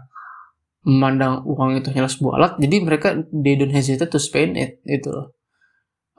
[0.85, 5.13] memandang uang itu hanya sebuah alat jadi mereka they don't hesitate to spend it gitu
[5.13, 5.27] loh.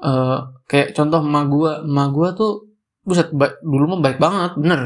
[0.02, 0.40] Eh,
[0.70, 2.52] kayak contoh emak gue emak gue tuh
[3.06, 4.82] buset ba- dulu mah baik banget bener.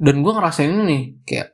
[0.00, 1.48] Dan gue ngerasain ini nih kayak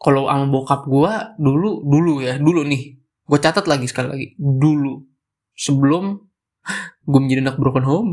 [0.00, 2.96] kalau sama bokap gue dulu dulu ya dulu nih
[3.28, 5.04] gue catat lagi sekali lagi dulu
[5.54, 6.16] sebelum
[7.04, 8.10] gue menjadi anak broken home.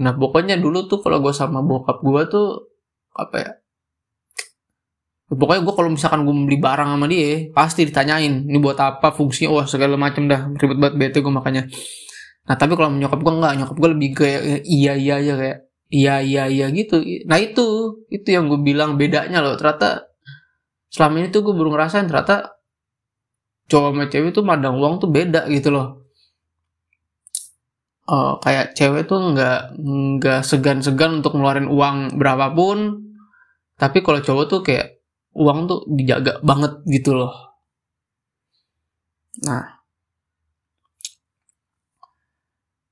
[0.00, 2.48] Nah pokoknya dulu tuh kalau gue sama bokap gue tuh
[3.12, 3.50] apa ya
[5.32, 9.48] pokoknya gue kalau misalkan gue beli barang sama dia pasti ditanyain ini buat apa fungsinya?
[9.52, 10.52] Wah segala macam dah.
[10.60, 11.62] Ribet banget bete gue makanya.
[12.48, 15.58] Nah tapi kalau nyokap gue enggak nyokap gue lebih kayak iya iya aja kayak
[15.88, 17.00] iya iya iya gitu.
[17.24, 17.66] Nah itu
[18.12, 19.56] itu yang gue bilang bedanya loh.
[19.56, 20.04] Ternyata
[20.92, 22.60] selama ini tuh gue baru ngerasain ternyata
[23.72, 26.04] cowok sama cewek tuh madang uang tuh beda gitu loh.
[28.04, 29.78] Uh, kayak cewek tuh nggak
[30.18, 33.00] nggak segan-segan untuk ngeluarin uang berapapun.
[33.80, 34.91] Tapi kalau cowok tuh kayak
[35.32, 37.32] uang tuh dijaga banget gitu loh.
[39.44, 39.80] Nah.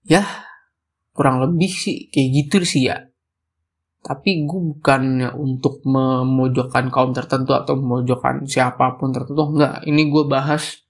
[0.09, 0.25] Ya
[1.13, 3.05] kurang lebih sih kayak gitu sih ya.
[4.01, 9.85] Tapi gue bukannya untuk memojokkan kaum tertentu atau memojokkan siapa pun tertentu enggak.
[9.85, 10.81] Ini gue bahas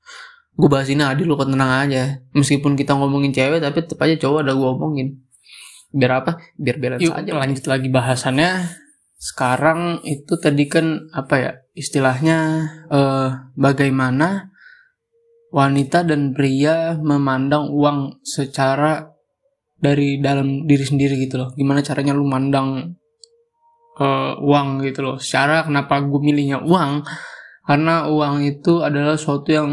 [0.55, 2.23] gue bahas ini adil lo tenang aja.
[2.31, 5.09] Meskipun kita ngomongin cewek tapi tetap aja cowok ada gue omongin.
[5.91, 6.39] Biar apa?
[6.55, 8.51] Biar balance Yuk, aja lanjut lagi bahasannya
[9.21, 12.39] sekarang itu tadi kan apa ya istilahnya
[12.89, 14.49] eh, bagaimana
[15.53, 19.13] wanita dan pria memandang uang secara
[19.77, 21.49] dari dalam diri sendiri gitu loh.
[21.53, 22.97] Gimana caranya lu mandang
[24.01, 25.17] eh, uang gitu loh.
[25.21, 27.05] Secara kenapa gue milihnya uang?
[27.69, 29.69] Karena uang itu adalah suatu yang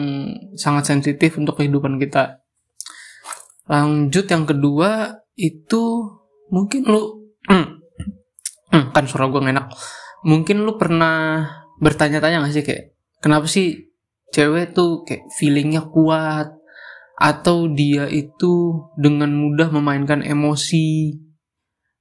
[0.59, 2.43] sangat sensitif untuk kehidupan kita.
[3.71, 6.03] Lanjut yang kedua itu
[6.51, 7.31] mungkin lu
[8.77, 9.73] Hmm, kan suara gue enak.
[10.25, 11.45] Mungkin lu pernah
[11.81, 12.83] bertanya-tanya gak sih kayak
[13.21, 13.89] kenapa sih
[14.33, 16.53] cewek tuh kayak feelingnya kuat?
[17.17, 21.17] Atau dia itu dengan mudah memainkan emosi?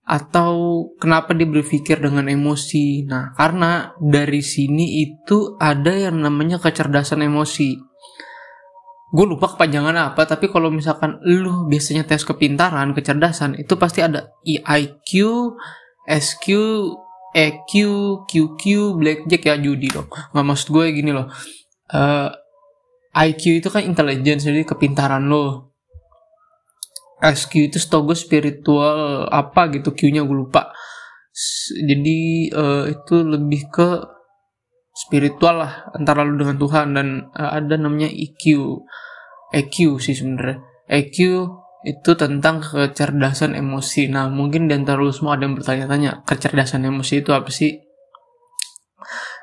[0.04, 3.08] Atau kenapa dia berpikir dengan emosi?
[3.08, 7.80] Nah karena dari sini itu ada yang namanya kecerdasan emosi.
[9.08, 14.36] Gue lupa kepanjangan apa tapi kalau misalkan lu biasanya tes kepintaran kecerdasan itu pasti ada
[14.44, 15.08] IQ
[16.07, 16.46] SQ,
[17.34, 17.70] EQ,
[18.24, 18.62] QQ,
[18.96, 20.07] blackjack ya judi dong.
[20.09, 21.26] Nggak maksud gue gini loh.
[21.90, 22.30] Uh,
[23.16, 25.74] IQ itu kan intelligence jadi kepintaran lo.
[27.20, 30.70] SQ itu gue spiritual apa gitu Q-nya gue lupa.
[31.76, 33.88] Jadi uh, itu lebih ke
[34.96, 38.44] spiritual lah antara lu dengan Tuhan dan uh, ada namanya EQ.
[39.52, 40.61] EQ sih sebenarnya.
[40.88, 41.16] EQ
[41.87, 44.11] itu tentang kecerdasan emosi.
[44.11, 47.78] Nah, mungkin di antara lu semua ada yang bertanya-tanya, kecerdasan emosi itu apa sih?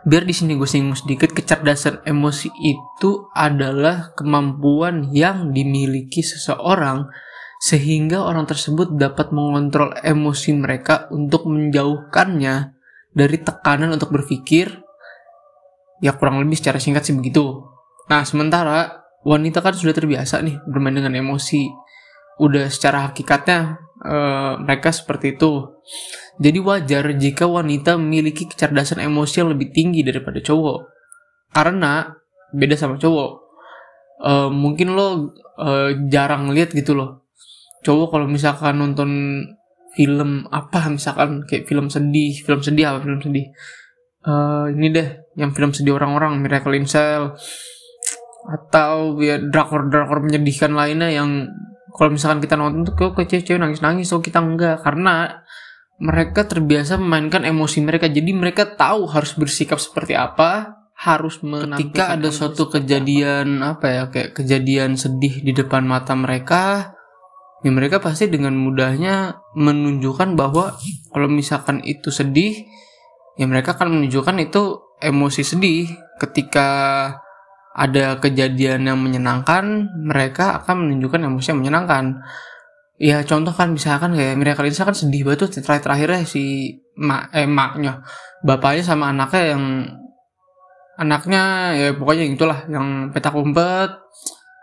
[0.03, 7.07] Biar di sini gue singgung sedikit, kecerdasan emosi itu adalah kemampuan yang dimiliki seseorang
[7.63, 12.75] sehingga orang tersebut dapat mengontrol emosi mereka untuk menjauhkannya
[13.15, 14.83] dari tekanan untuk berpikir.
[16.03, 17.63] Ya kurang lebih secara singkat sih begitu.
[18.11, 21.71] Nah, sementara wanita kan sudah terbiasa nih bermain dengan emosi
[22.41, 25.69] udah secara hakikatnya uh, mereka seperti itu.
[26.41, 30.89] Jadi wajar jika wanita memiliki kecerdasan emosi yang lebih tinggi daripada cowok.
[31.53, 32.09] Karena
[32.53, 33.31] beda sama cowok.
[34.23, 37.27] Uh, mungkin lo uh, jarang lihat gitu loh.
[37.83, 39.11] Cowok kalau misalkan nonton
[39.93, 43.45] film apa misalkan kayak film sedih, film sedih apa film sedih.
[44.23, 47.35] Uh, ini deh yang film sedih orang-orang Miracle in Cell
[48.43, 51.47] atau ya drakor-drakor menyedihkan lainnya yang
[51.93, 54.81] kalau misalkan kita nonton tuh kok cewek-cewek nangis-nangis so kita enggak.
[54.81, 55.45] Karena
[56.01, 58.09] mereka terbiasa memainkan emosi mereka.
[58.09, 64.39] Jadi mereka tahu harus bersikap seperti apa harus ketika ada suatu kejadian apa ya kayak
[64.39, 66.95] kejadian sedih di depan mata mereka
[67.65, 70.77] ya mereka pasti dengan mudahnya menunjukkan bahwa
[71.11, 72.55] kalau misalkan itu sedih
[73.35, 74.63] ya mereka akan menunjukkan itu
[75.01, 75.89] emosi sedih.
[76.21, 76.69] Ketika
[77.73, 82.21] ada kejadian yang menyenangkan, mereka akan menunjukkan emosi yang menyenangkan.
[83.01, 87.33] Ya contoh kan misalkan kayak Miracle Lisa kan sedih banget tuh terakhir terakhirnya si mak
[87.33, 88.05] eh maknya.
[88.45, 89.63] Bapaknya sama anaknya yang
[91.01, 91.43] anaknya
[91.73, 93.89] ya pokoknya itulah yang petak umpet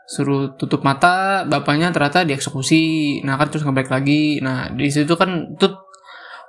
[0.07, 3.19] suruh tutup mata bapaknya ternyata dieksekusi.
[3.27, 4.39] Nah kan terus ngebalik lagi.
[4.39, 5.91] Nah di situ kan tuh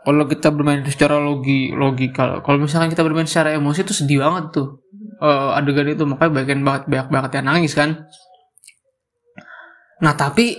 [0.01, 4.49] kalau kita bermain secara logi logika kalau misalkan kita bermain secara emosi itu sedih banget
[4.49, 4.82] tuh
[5.22, 6.03] uh, adegan itu.
[6.03, 8.09] Makanya bagian banget banyak banget yang nangis kan?
[10.01, 10.57] Nah tapi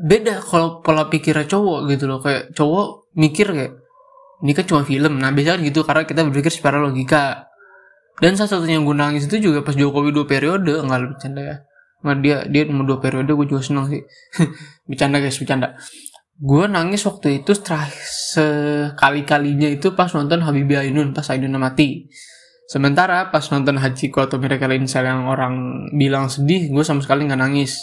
[0.00, 2.22] beda kalau pola pikirnya cowok gitu loh.
[2.22, 3.72] Kayak cowok mikir kayak
[4.46, 5.18] ini kan cuma film.
[5.18, 7.50] Nah biasanya kan gitu karena kita berpikir secara logika.
[8.20, 10.80] Dan salah satunya yang gue nangis itu juga pas Jokowi dua periode.
[10.80, 11.56] Nggak lebih bercanda ya.
[12.00, 14.02] Nggak dia dia nomor dua periode gue juga seneng sih.
[14.88, 15.76] Bercanda guys bercanda.
[16.40, 22.08] Gue nangis waktu itu terakhir sekali kalinya itu pas nonton Habibie Ainun pas Ainun mati
[22.70, 27.26] Sementara pas nonton Hachiko atau Miracle in Cell yang orang bilang sedih, gue sama sekali
[27.26, 27.82] nggak nangis.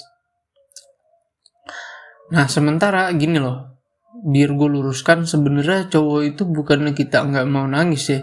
[2.31, 3.83] nah sementara gini loh.
[4.23, 8.19] Biar gue luruskan sebenarnya cowok itu bukannya kita nggak mau nangis ya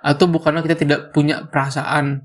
[0.00, 2.24] atau bukannya kita tidak punya perasaan.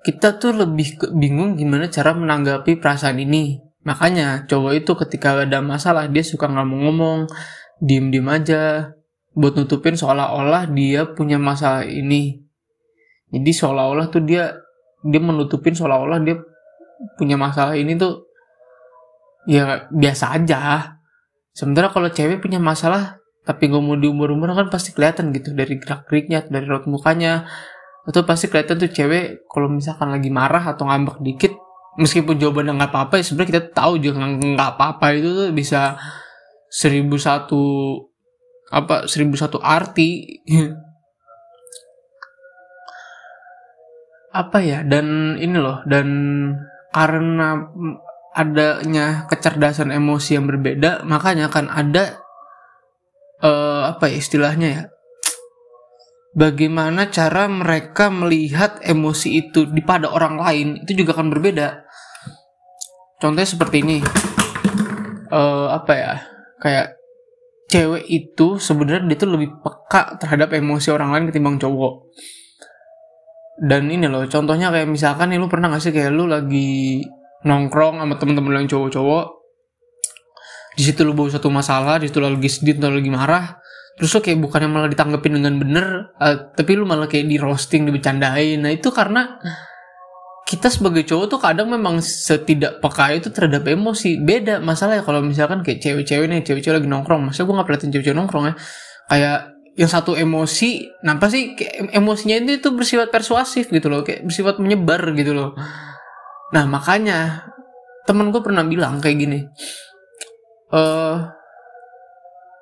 [0.00, 3.60] Kita tuh lebih bingung gimana cara menanggapi perasaan ini.
[3.84, 7.28] Makanya cowok itu ketika ada masalah dia suka nggak mau ngomong
[7.76, 8.88] diem diem aja.
[9.36, 12.43] Buat nutupin seolah-olah dia punya masalah ini
[13.34, 14.54] jadi seolah-olah tuh dia
[15.02, 16.38] dia menutupin seolah-olah dia
[17.18, 18.30] punya masalah ini tuh
[19.50, 20.94] ya biasa aja.
[21.54, 26.46] Sementara kalau cewek punya masalah tapi gak mau diumur-umur kan pasti kelihatan gitu dari gerak-geriknya
[26.48, 27.44] dari raut mukanya.
[28.06, 31.52] Itu pasti kelihatan tuh cewek kalau misalkan lagi marah atau ngambek dikit
[31.94, 35.94] meskipun jawabannya nggak apa-apa ya sebenarnya kita tahu juga nggak apa-apa itu tuh bisa
[36.66, 37.62] seribu satu
[38.74, 40.42] apa seribu satu arti
[44.34, 46.08] apa ya dan ini loh dan
[46.90, 47.70] karena
[48.34, 52.18] adanya kecerdasan emosi yang berbeda makanya akan ada
[53.46, 54.82] uh, apa ya istilahnya ya
[56.34, 61.86] bagaimana cara mereka melihat emosi itu di pada orang lain itu juga akan berbeda.
[63.22, 63.98] Contohnya seperti ini
[65.30, 66.14] uh, apa ya
[66.60, 66.98] kayak
[67.70, 72.12] cewek itu sebenarnya dia tuh lebih peka terhadap emosi orang lain ketimbang cowok
[73.60, 77.02] dan ini loh contohnya kayak misalkan nih lu pernah gak sih kayak lu lagi
[77.46, 79.26] nongkrong sama temen-temen yang cowok-cowok?
[80.74, 83.62] Di situ lu bawa satu masalah di situ lu lagi sedih atau lagi marah
[83.94, 85.86] terus lo kayak bukannya malah ditanggepin dengan bener
[86.18, 89.38] uh, tapi lu malah kayak di roasting dibecandain nah itu karena
[90.44, 94.20] kita sebagai cowok tuh kadang memang setidak peka itu terhadap emosi.
[94.20, 97.32] Beda masalah ya kalau misalkan kayak cewek-cewek nih cewek-cewek lagi nongkrong.
[97.32, 98.54] Masa gue nggak perhatiin cewek-cewek nongkrong ya?
[99.08, 104.22] Kayak yang satu emosi nampak sih kayak emosinya itu itu bersifat persuasif gitu loh kayak
[104.22, 105.58] bersifat menyebar gitu loh
[106.54, 107.50] Nah makanya
[108.06, 109.38] temen gue pernah bilang kayak gini,
[110.70, 111.18] uh,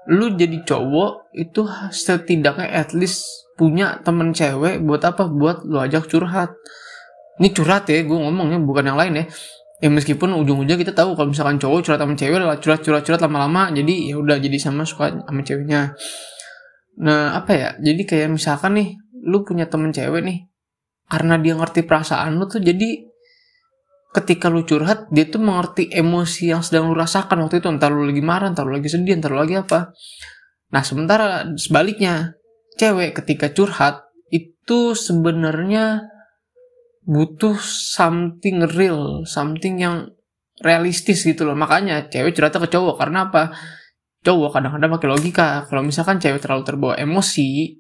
[0.09, 3.29] lu jadi cowok itu setidaknya at least
[3.61, 5.29] punya temen cewek buat apa?
[5.29, 6.57] Buat lu ajak curhat.
[7.37, 9.25] Ini curhat ya, gue ngomongnya bukan yang lain ya.
[9.83, 13.19] Ya meskipun ujung-ujungnya kita tahu kalau misalkan cowok curhat sama cewek lah curhat curhat curhat
[13.19, 15.93] lama-lama jadi ya udah jadi sama suka sama ceweknya.
[17.01, 17.69] Nah apa ya?
[17.81, 18.89] Jadi kayak misalkan nih
[19.23, 20.51] lu punya temen cewek nih
[21.09, 23.07] karena dia ngerti perasaan lu tuh jadi
[24.13, 27.69] ketika lu curhat dia tuh mengerti emosi yang sedang lu rasakan waktu itu.
[27.73, 29.97] Entar lu lagi marah entar lu lagi sedih entar lu lagi apa.
[30.73, 32.37] Nah sementara sebaliknya
[32.77, 36.09] cewek ketika curhat itu sebenarnya
[37.03, 40.13] butuh something real something yang
[40.61, 41.57] realistis gitu loh.
[41.57, 43.57] Makanya cewek curhatnya ke cowok karena apa
[44.23, 45.49] cowok kadang-kadang pakai logika.
[45.67, 47.79] Kalau misalkan cewek terlalu terbawa emosi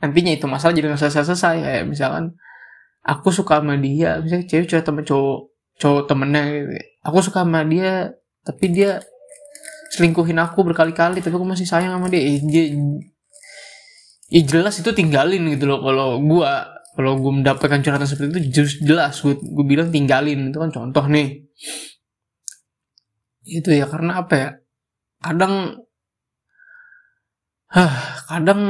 [0.00, 1.56] nantinya itu masalah jadi nggak selesai-selesai.
[1.60, 2.24] Kayak misalkan
[3.04, 5.38] aku suka sama dia misalnya cewek curhat sama cowok
[5.74, 6.70] cowok temennya gitu.
[7.04, 8.14] aku suka sama dia
[8.46, 9.02] tapi dia
[9.92, 12.20] selingkuhin aku berkali-kali tapi aku masih sayang sama dia.
[12.24, 12.64] Eh, dia
[14.32, 15.84] ya jelas itu tinggalin gitu loh.
[15.84, 16.50] Kalau gue
[16.94, 19.20] kalau gue mendapatkan curhatan seperti itu jelas.
[19.20, 20.48] Gue gue bilang tinggalin.
[20.48, 21.44] Itu kan contoh nih.
[23.44, 24.48] Itu ya karena apa ya
[25.24, 25.80] kadang
[27.74, 28.62] Hah, kadang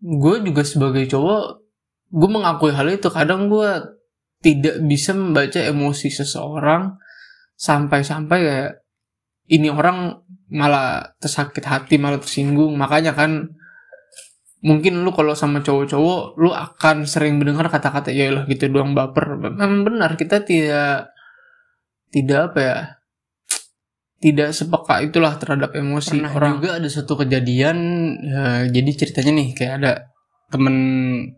[0.00, 1.60] gue juga sebagai cowok
[2.08, 3.12] gue mengakui hal itu.
[3.12, 3.68] Kadang gue
[4.40, 6.96] tidak bisa membaca emosi seseorang
[7.60, 8.72] sampai-sampai kayak
[9.52, 12.80] ini orang malah tersakit hati malah tersinggung.
[12.80, 13.52] Makanya kan
[14.64, 19.36] mungkin lu kalau sama cowok-cowok lu akan sering mendengar kata-kata ya lah gitu doang baper.
[19.36, 21.12] Memang benar kita tidak
[22.08, 22.78] tidak apa ya
[24.18, 26.52] tidak sepeka itulah terhadap emosi Pernah orang.
[26.58, 27.76] juga ada satu kejadian
[28.18, 29.92] ya, jadi ceritanya nih kayak ada
[30.50, 30.76] temen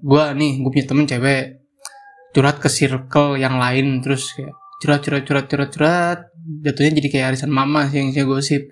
[0.00, 1.60] gue nih gue punya temen cewek
[2.32, 6.18] curhat ke circle yang lain terus kayak curhat curhat curhat curhat curhat
[6.64, 8.64] jatuhnya jadi kayak arisan mama sih yang saya gosip.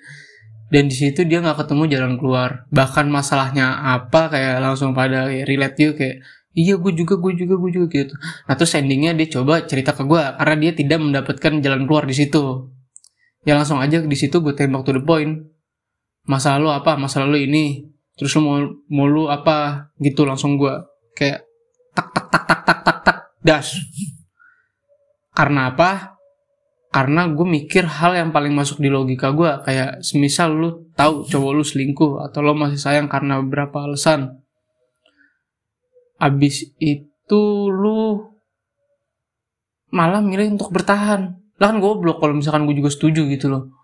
[0.68, 2.68] Dan di situ dia nggak ketemu jalan keluar.
[2.68, 6.20] Bahkan masalahnya apa kayak langsung pada kayak relate you kayak
[6.52, 8.14] iya gue juga gue juga gue juga gitu.
[8.20, 12.12] Nah terus endingnya dia coba cerita ke gue karena dia tidak mendapatkan jalan keluar di
[12.16, 12.68] situ
[13.48, 15.40] ya langsung aja di situ gue tembak to the point.
[16.28, 17.00] Masalah lo apa?
[17.00, 17.80] Masalah lo ini.
[18.12, 18.60] Terus lo mau
[18.92, 19.88] mau lo apa?
[19.96, 20.76] Gitu langsung gue
[21.16, 21.48] kayak
[21.96, 23.18] tak tak tak tak tak tak tak.
[23.40, 23.72] Das.
[25.32, 26.20] Karena apa?
[26.92, 31.52] Karena gue mikir hal yang paling masuk di logika gue kayak semisal lu tahu cowok
[31.56, 34.44] lu selingkuh atau lo masih sayang karena beberapa alasan.
[36.20, 38.28] Abis itu lu
[39.88, 43.74] malah milih untuk bertahan lah kan goblok kalau misalkan gue juga setuju gitu loh.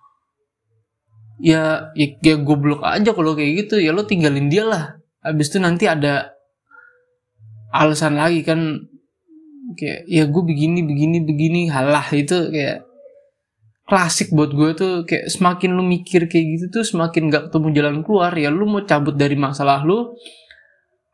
[1.43, 3.83] Ya ya, ya goblok aja kalau kayak gitu.
[3.83, 4.85] Ya lo tinggalin dia lah.
[5.27, 6.31] Abis itu nanti ada
[7.75, 8.87] alasan lagi kan.
[9.75, 11.61] Kayak ya gue begini begini begini.
[11.67, 12.87] Halah itu kayak
[13.91, 14.93] klasik buat gue tuh.
[15.03, 18.31] Kayak semakin lu mikir kayak gitu tuh semakin gak ketemu jalan keluar.
[18.39, 20.15] Ya lu mau cabut dari masalah lu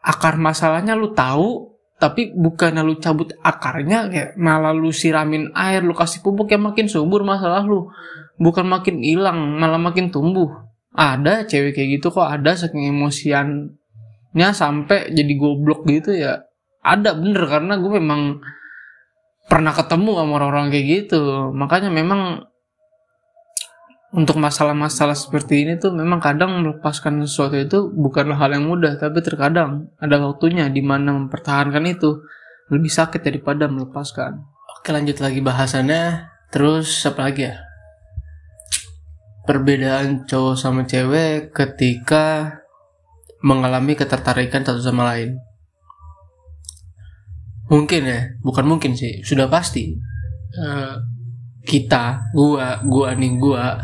[0.04, 1.69] akar masalahnya lu tahu
[2.00, 6.88] tapi bukan lu cabut akarnya kayak malah lu siramin air lu kasih pupuk yang makin
[6.88, 7.92] subur masalah lu.
[8.40, 10.48] Bukan makin hilang malah makin tumbuh.
[10.96, 16.40] Ada cewek kayak gitu kok ada saking emosiannya sampai jadi goblok gitu ya.
[16.80, 18.40] Ada bener karena gue memang
[19.44, 21.52] pernah ketemu sama orang-orang kayak gitu.
[21.52, 22.48] Makanya memang
[24.10, 29.22] untuk masalah-masalah seperti ini tuh memang kadang melepaskan sesuatu itu bukanlah hal yang mudah tapi
[29.22, 32.18] terkadang ada waktunya di mana mempertahankan itu
[32.74, 34.42] lebih sakit daripada melepaskan.
[34.78, 36.26] Oke lanjut lagi bahasannya.
[36.50, 37.62] Terus apa lagi ya?
[39.46, 42.58] Perbedaan cowok sama cewek ketika
[43.46, 45.38] mengalami ketertarikan satu sama lain.
[47.70, 49.94] Mungkin ya bukan mungkin sih sudah pasti.
[50.50, 50.98] Uh,
[51.62, 53.78] kita gua gua nih gua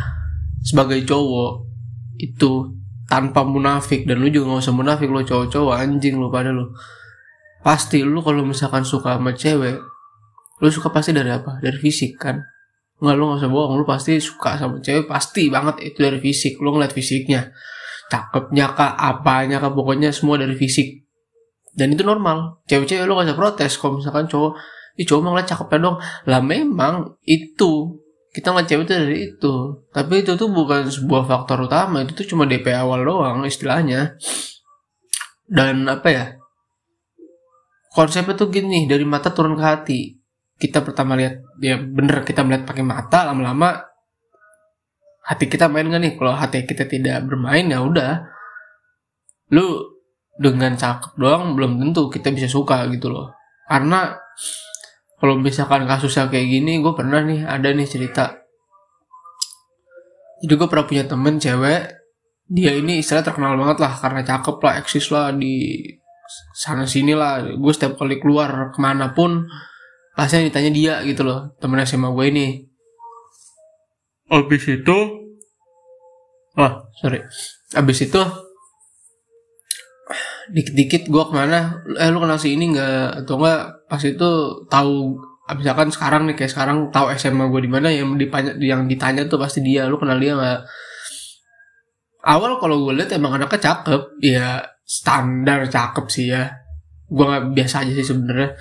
[0.66, 1.62] sebagai cowok
[2.18, 2.74] itu
[3.06, 6.74] tanpa munafik dan lu juga gak usah munafik lo cowok-cowok anjing lu pada lu.
[7.62, 9.78] Pasti lu kalau misalkan suka sama cewek
[10.58, 11.62] lu suka pasti dari apa?
[11.62, 12.42] Dari fisik kan?
[12.98, 16.58] Nggak lu gak usah bohong lu pasti suka sama cewek pasti banget itu dari fisik.
[16.58, 17.54] Lu ngeliat fisiknya
[18.10, 21.06] cakepnya kah apanya kah pokoknya semua dari fisik.
[21.76, 22.66] Dan itu normal.
[22.66, 24.58] Cewek-cewek lu gak usah protes kalau misalkan cowok
[24.96, 28.00] Ih cowok ngeliat cakepnya dong lah memang itu
[28.36, 29.54] kita cewek itu dari itu.
[29.88, 32.04] Tapi itu tuh bukan sebuah faktor utama.
[32.04, 34.20] Itu tuh cuma DP awal doang istilahnya.
[35.48, 36.24] Dan apa ya?
[37.96, 40.00] Konsepnya tuh gini dari mata turun ke hati.
[40.60, 43.80] Kita pertama lihat ya bener kita melihat pakai mata lama-lama
[45.24, 46.12] hati kita main gak nih?
[46.20, 48.20] Kalau hati kita tidak bermain ya udah.
[49.48, 49.96] Lu
[50.36, 53.32] dengan cakep doang belum tentu kita bisa suka gitu loh.
[53.64, 54.12] Karena
[55.16, 58.36] kalau misalkan kasusnya kayak gini gue pernah nih ada nih cerita.
[60.44, 61.96] Jadi gue pernah punya temen cewek
[62.46, 65.80] dia ini istilah terkenal banget lah karena cakep lah eksis lah di
[66.52, 67.40] sana sini lah.
[67.56, 69.48] Gue setiap kali keluar ke mana pun
[70.12, 72.46] pasti ditanya dia gitu loh temen SMA gue ini.
[74.28, 74.98] Abis itu
[76.60, 77.24] oh sorry.
[77.72, 78.20] Abis itu
[80.52, 81.82] dikit-dikit gue ke mana?
[81.96, 83.24] Eh lu kenal si ini nggak?
[83.24, 84.30] Atau enggak pas itu
[84.66, 85.14] tahu
[85.54, 89.38] misalkan sekarang nih kayak sekarang tahu SMA gue di mana yang ditanya yang ditanya tuh
[89.38, 89.86] pasti dia.
[89.86, 90.60] Lu kenal dia nggak?
[92.26, 94.02] Awal kalau gue lihat emang anaknya cakep.
[94.26, 96.50] Ya standar cakep sih ya.
[97.06, 98.58] Gue nggak biasa aja sih sebenarnya.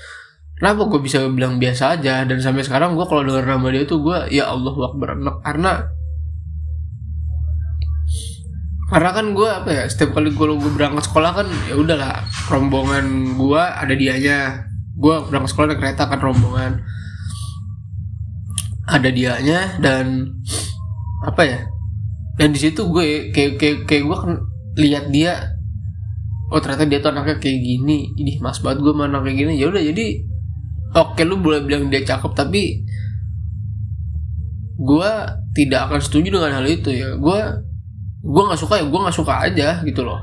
[0.56, 2.22] Kenapa gue bisa bilang biasa aja?
[2.24, 5.90] Dan sampai sekarang gue kalau denger nama dia tuh gue ya Allah wakbar karena
[8.86, 12.22] karena kan gue apa ya setiap kali gue gue berangkat sekolah kan ya udahlah
[12.54, 14.62] rombongan gue ada dianya
[14.96, 16.74] gue berangkat sekolah naik kereta kan rombongan.
[18.86, 20.30] Ada dianya dan
[21.26, 21.60] apa ya
[22.38, 24.32] dan di situ gue kayak kayak kayak gue kan
[24.76, 25.56] lihat dia
[26.52, 28.12] oh ternyata dia tuh anaknya kayak gini.
[28.14, 29.54] Ini mas banget gue mana kayak gini.
[29.58, 30.06] Ya udah jadi
[30.96, 32.84] oke lu boleh bilang dia cakep tapi
[34.76, 35.12] gue
[35.56, 37.16] tidak akan setuju dengan hal itu ya.
[37.16, 37.39] Gue
[38.26, 40.18] gue nggak suka ya gue nggak suka aja gitu loh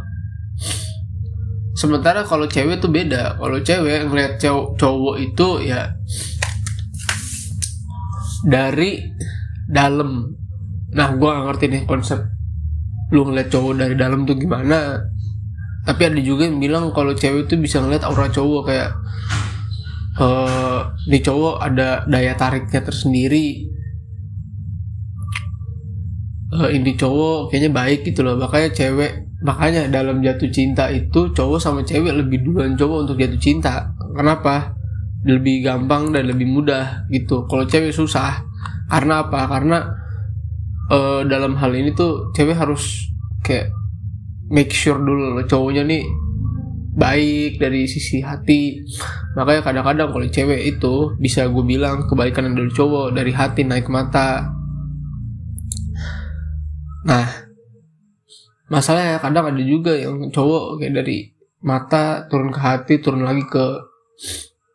[1.73, 3.37] sementara kalau cewek tuh beda.
[3.41, 5.93] Kalau cewek ngeliat cowok, cowok itu ya
[8.47, 9.01] dari
[9.69, 10.29] dalam.
[10.93, 12.21] Nah gue gak ngerti nih konsep
[13.13, 15.01] lu ngeliat cowok dari dalam tuh gimana.
[15.83, 18.91] Tapi ada juga yang bilang kalau cewek tuh bisa ngeliat aura cowok kayak
[20.17, 23.69] uh, di cowok ada daya tariknya tersendiri.
[26.53, 28.37] Uh, ini cowok kayaknya baik gitu loh.
[28.41, 33.41] Makanya cewek makanya dalam jatuh cinta itu cowok sama cewek lebih duluan cowok untuk jatuh
[33.43, 33.91] cinta.
[34.15, 34.75] Kenapa?
[35.27, 37.47] Lebih gampang dan lebih mudah gitu.
[37.51, 38.43] Kalau cewek susah.
[38.87, 39.47] Karena apa?
[39.51, 39.79] Karena
[40.91, 43.11] uh, dalam hal ini tuh cewek harus
[43.43, 43.75] kayak
[44.53, 46.07] make sure dulu cowoknya nih
[46.93, 48.85] baik dari sisi hati.
[49.35, 54.53] Makanya kadang-kadang kalau cewek itu bisa gue bilang kebalikan dari cowok dari hati naik mata.
[57.03, 57.42] Nah,
[58.73, 61.29] masalahnya kadang ada juga yang cowok kayak dari
[61.61, 63.65] mata turun ke hati, turun lagi ke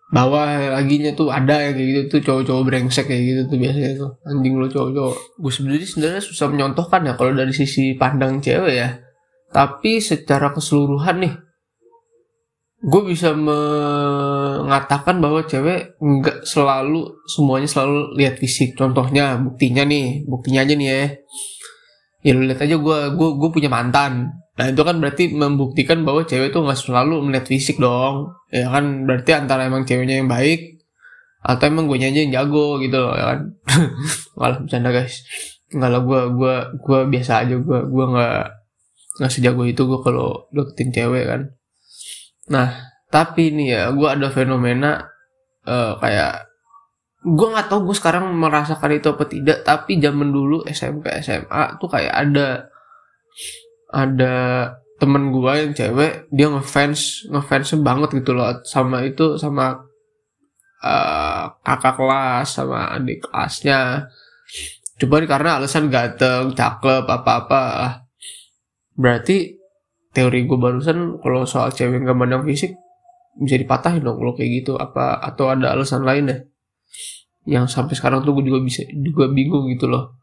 [0.08, 4.12] bawah laginya tuh ada yang kayak gitu tuh cowok-cowok brengsek kayak gitu tuh biasanya tuh.
[4.24, 5.16] Anjing lo cowok-cowok.
[5.42, 9.02] Gue sebenarnya sebenarnya susah menyontohkan ya kalau dari sisi pandang cewek ya.
[9.52, 11.36] Tapi secara keseluruhan nih
[12.78, 18.78] gue bisa mengatakan bahwa cewek nggak selalu semuanya selalu lihat fisik.
[18.80, 21.04] Contohnya buktinya nih buktinya aja nih ya
[22.26, 24.34] ya lu lihat aja gue gue gue punya mantan.
[24.58, 28.34] Nah itu kan berarti membuktikan bahwa cewek tuh nggak selalu melihat fisik dong.
[28.50, 30.82] Ya kan berarti antara emang ceweknya yang baik
[31.46, 33.40] atau emang gue aja yang jago gitu loh ya kan?
[34.40, 35.22] Malah bercanda guys.
[35.70, 38.42] Nggak lah gue gue gue biasa aja gue gue nggak
[39.22, 41.42] nggak sejago itu gue kalau deketin cewek kan?
[42.50, 42.70] Nah
[43.08, 45.06] tapi nih ya gue ada fenomena
[45.64, 46.47] uh, kayak
[47.28, 51.92] gue nggak tahu gue sekarang merasakan itu apa tidak tapi zaman dulu SMP SMA tuh
[51.92, 52.72] kayak ada
[53.92, 54.36] ada
[54.98, 58.64] temen gue yang cewek dia ngefans ngefans banget gitu loh.
[58.64, 59.76] Sama itu sama
[60.82, 64.08] uh, kakak kelas sama adik kelasnya.
[64.98, 68.02] Coba karena alasan ganteng, cakep, apa-apa.
[68.98, 69.54] Berarti
[70.10, 72.74] teori gue barusan kalau soal cewek gak mandang fisik
[73.38, 74.74] bisa dipatahin dong kalau kayak gitu.
[74.80, 76.42] Apa atau ada alasan lain deh
[77.48, 80.20] yang sampai sekarang tuh gue juga bisa juga bingung gitu loh.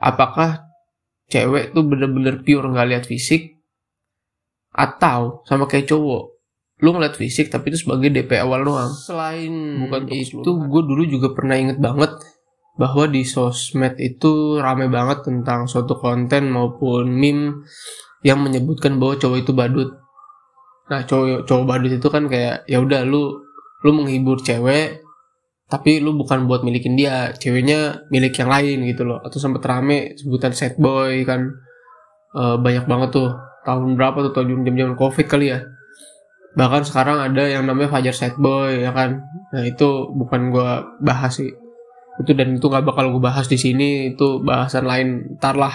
[0.00, 0.64] Apakah
[1.28, 3.60] cewek tuh bener-bener pure nggak lihat fisik?
[4.72, 6.32] Atau sama kayak cowok
[6.82, 8.90] lu ngeliat fisik tapi itu sebagai DP awal doang.
[8.90, 9.54] Selain
[9.86, 12.18] bukan itu gue dulu juga pernah inget banget
[12.74, 17.62] bahwa di sosmed itu rame banget tentang suatu konten maupun meme
[18.26, 19.90] yang menyebutkan bahwa cowok itu badut.
[20.90, 23.38] Nah, cowok cowok badut itu kan kayak ya udah lu
[23.86, 25.06] lu menghibur cewek
[25.72, 29.24] tapi lu bukan buat milikin dia, ceweknya milik yang lain gitu loh.
[29.24, 31.48] Atau sempat rame sebutan set boy kan
[32.36, 33.32] e, banyak banget tuh
[33.64, 35.64] tahun berapa tuh tahun jam-jam covid kali ya.
[36.52, 39.24] Bahkan sekarang ada yang namanya Fajar set boy ya kan.
[39.56, 41.48] Nah, itu bukan gua bahas sih
[42.20, 45.08] itu dan itu nggak bakal gue bahas di sini itu bahasan lain
[45.40, 45.72] ntar lah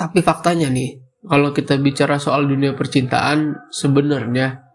[0.00, 4.65] tapi faktanya nih kalau kita bicara soal dunia percintaan sebenarnya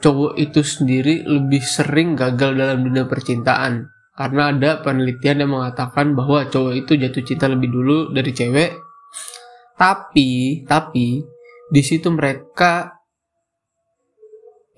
[0.00, 3.88] cowok itu sendiri lebih sering gagal dalam dunia percintaan.
[4.16, 8.72] Karena ada penelitian yang mengatakan bahwa cowok itu jatuh cinta lebih dulu dari cewek.
[9.76, 11.20] Tapi tapi
[11.68, 12.96] di situ mereka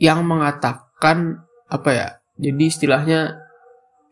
[0.03, 1.39] yang mengatakan
[1.71, 2.09] apa ya
[2.39, 3.21] jadi istilahnya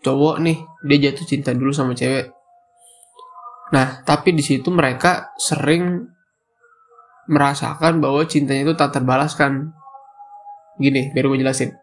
[0.02, 2.30] cowok nih dia jatuh cinta dulu sama cewek.
[3.74, 6.06] Nah tapi di situ mereka sering
[7.26, 9.74] merasakan bahwa cintanya itu tak terbalaskan
[10.80, 11.74] gini biar gue jelasin.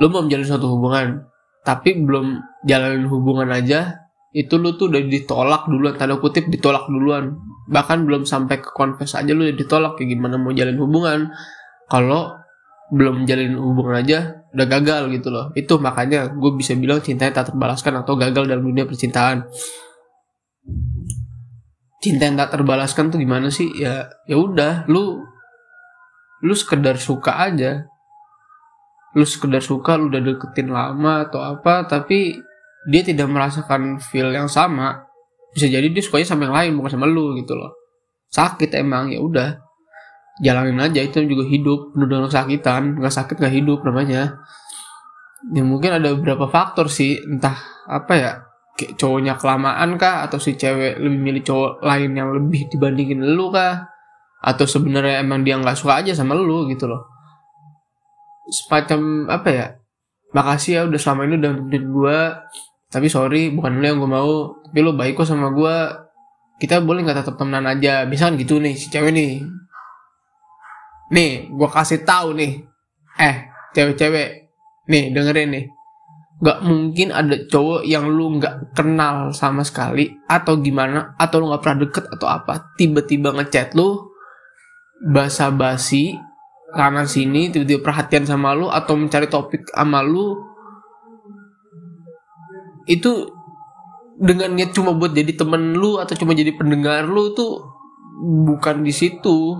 [0.00, 1.24] Lu mau menjalin suatu hubungan
[1.64, 7.38] tapi belum jalanin hubungan aja itu lu tuh udah ditolak duluan tanda kutip ditolak duluan.
[7.70, 11.30] Bahkan belum sampai ke confess aja lu udah ditolak kayak gimana mau jalin hubungan.
[11.86, 12.34] Kalau
[12.92, 14.18] belum menjalin hubungan aja
[14.52, 15.54] udah gagal gitu loh.
[15.54, 19.46] Itu makanya gue bisa bilang cintanya tak terbalaskan atau gagal dalam dunia percintaan.
[22.04, 23.72] Cinta yang tak terbalaskan tuh gimana sih?
[23.72, 25.24] Ya ya udah lu
[26.44, 27.88] lu sekedar suka aja.
[29.16, 32.36] Lu sekedar suka lu udah deketin lama atau apa tapi
[32.84, 35.08] dia tidak merasakan feel yang sama.
[35.56, 37.72] Bisa jadi dia sukanya sama yang lain bukan sama lu gitu loh.
[38.28, 39.56] Sakit emang ya udah.
[40.42, 41.96] Jalanin aja itu juga hidup.
[41.96, 44.44] Penuh dengan kesakitan nggak sakit nggak hidup namanya.
[45.54, 47.56] Ya mungkin ada beberapa faktor sih entah
[47.88, 48.32] apa ya
[48.74, 53.54] kayak cowoknya kelamaan kah atau si cewek lebih milih cowok lain yang lebih dibandingin lu
[53.54, 53.93] kah
[54.44, 57.08] atau sebenarnya emang dia nggak suka aja sama lu gitu loh.
[58.52, 59.66] Semacam apa ya
[60.36, 62.18] makasih ya udah selama ini udah nemenin gue
[62.92, 64.52] tapi sorry bukan lu yang gue mau.
[64.68, 65.76] Tapi lu baik kok sama gue
[66.60, 68.04] kita boleh nggak tetap temenan aja?
[68.04, 69.40] Misalkan gitu nih si cewek nih.
[71.10, 72.60] Nih gue kasih tahu nih.
[73.16, 74.52] Eh cewek-cewek.
[74.92, 75.64] Nih dengerin nih.
[76.44, 81.62] Gak mungkin ada cowok yang lu gak kenal sama sekali atau gimana atau lu gak
[81.62, 84.13] pernah deket atau apa tiba-tiba ngechat lu
[85.04, 86.16] basa-basi
[86.74, 90.34] karena sini tiba-tiba perhatian sama lu atau mencari topik sama lu
[92.88, 93.30] itu
[94.18, 97.62] dengan niat cuma buat jadi temen lu atau cuma jadi pendengar lu tuh
[98.22, 99.58] bukan di situ.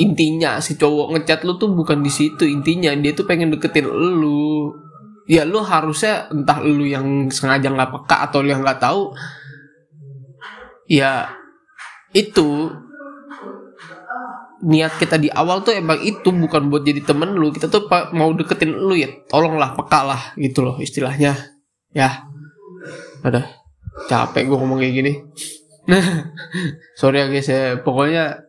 [0.00, 2.48] Intinya si cowok ngechat lu tuh bukan di situ.
[2.48, 4.72] Intinya dia tuh pengen deketin lu.
[5.28, 9.12] Ya lu harusnya entah lu yang sengaja nggak peka atau lu yang nggak tahu
[10.90, 11.30] ya
[12.10, 12.66] itu
[14.60, 17.52] niat kita di awal tuh emang itu bukan buat jadi temen lu.
[17.52, 19.08] Kita tuh mau deketin lu ya.
[19.28, 21.36] Tolonglah peka lah gitu loh istilahnya.
[21.92, 22.28] Ya.
[23.24, 23.48] Ada.
[24.08, 25.12] Capek gue ngomong kayak gini.
[27.00, 27.80] Sorry ya guys ya.
[27.80, 28.44] Pokoknya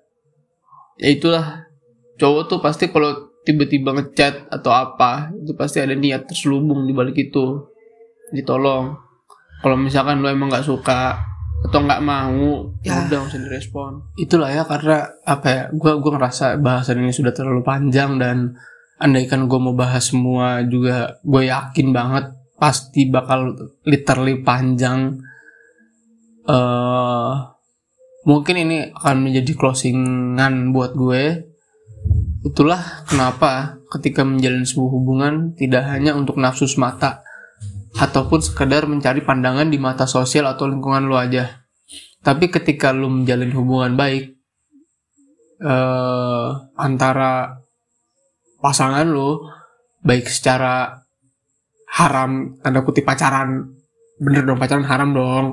[1.00, 1.68] ya itulah.
[2.20, 7.18] Cowok tuh pasti kalau tiba-tiba ngechat atau apa itu pasti ada niat terselubung di balik
[7.18, 7.66] itu.
[8.30, 9.12] Ditolong
[9.62, 11.31] kalau misalkan lo emang nggak suka
[11.62, 13.06] atau nggak mau ya, ya.
[13.08, 13.92] udah usah direspon.
[14.18, 18.58] Itulah ya karena apa ya gue gue ngerasa bahasan ini sudah terlalu panjang dan
[18.98, 22.26] andaikan gue mau bahas semua juga gue yakin banget
[22.58, 25.22] pasti bakal literally panjang.
[26.46, 27.38] Uh,
[28.26, 31.50] mungkin ini akan menjadi closingan buat gue.
[32.42, 37.22] Itulah kenapa ketika menjalin sebuah hubungan tidak hanya untuk nafsu semata
[37.98, 41.64] ataupun sekedar mencari pandangan di mata sosial atau lingkungan lu aja.
[42.22, 44.38] Tapi ketika lu menjalin hubungan baik
[45.60, 47.58] eh, antara
[48.62, 49.42] pasangan lu
[50.06, 51.02] baik secara
[51.92, 53.68] haram tanda kutip pacaran
[54.22, 55.46] bener dong pacaran haram dong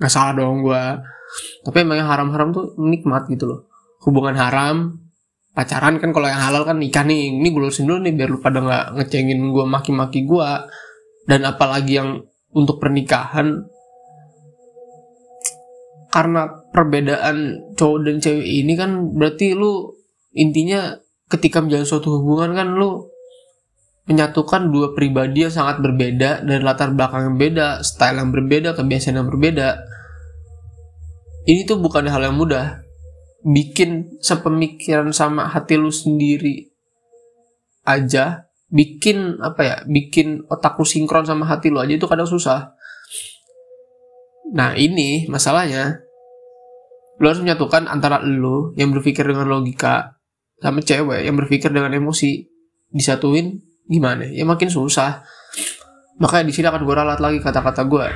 [0.00, 0.98] nggak salah dong gua.
[1.64, 3.60] Tapi emang yang haram-haram tuh nikmat gitu loh.
[4.04, 5.00] Hubungan haram
[5.52, 7.38] pacaran kan kalau yang halal kan nikah nih.
[7.40, 10.48] Ini gue lurusin dulu nih biar lu pada nggak ngecengin gue maki-maki gue
[11.26, 13.64] dan apalagi yang untuk pernikahan
[16.12, 19.96] karena perbedaan cowok dan cewek ini kan berarti lu
[20.36, 20.92] intinya
[21.32, 23.08] ketika menjalin suatu hubungan kan lu
[24.04, 29.14] menyatukan dua pribadi yang sangat berbeda dan latar belakang yang beda, style yang berbeda, kebiasaan
[29.22, 29.78] yang berbeda.
[31.46, 32.82] Ini tuh bukan hal yang mudah
[33.46, 36.70] bikin sepemikiran sama hati lu sendiri
[37.82, 42.72] aja bikin apa ya bikin otak lu sinkron sama hati lu aja itu kadang susah.
[44.56, 46.00] Nah ini masalahnya
[47.20, 50.16] lu harus menyatukan antara lu yang berpikir dengan logika
[50.58, 52.48] sama cewek yang berpikir dengan emosi.
[52.92, 54.28] Disatuin gimana?
[54.28, 55.24] Ya makin susah.
[56.20, 58.08] Makanya di sini akan gue ralat lagi kata-kata gue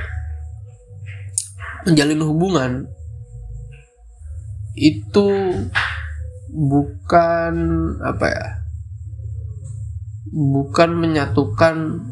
[1.87, 2.71] menjalin hubungan
[4.75, 5.27] itu
[6.51, 7.53] bukan
[8.03, 8.45] apa ya
[10.33, 12.03] bukan menyatukan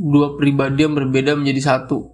[0.00, 2.10] dua pribadi yang berbeda menjadi satu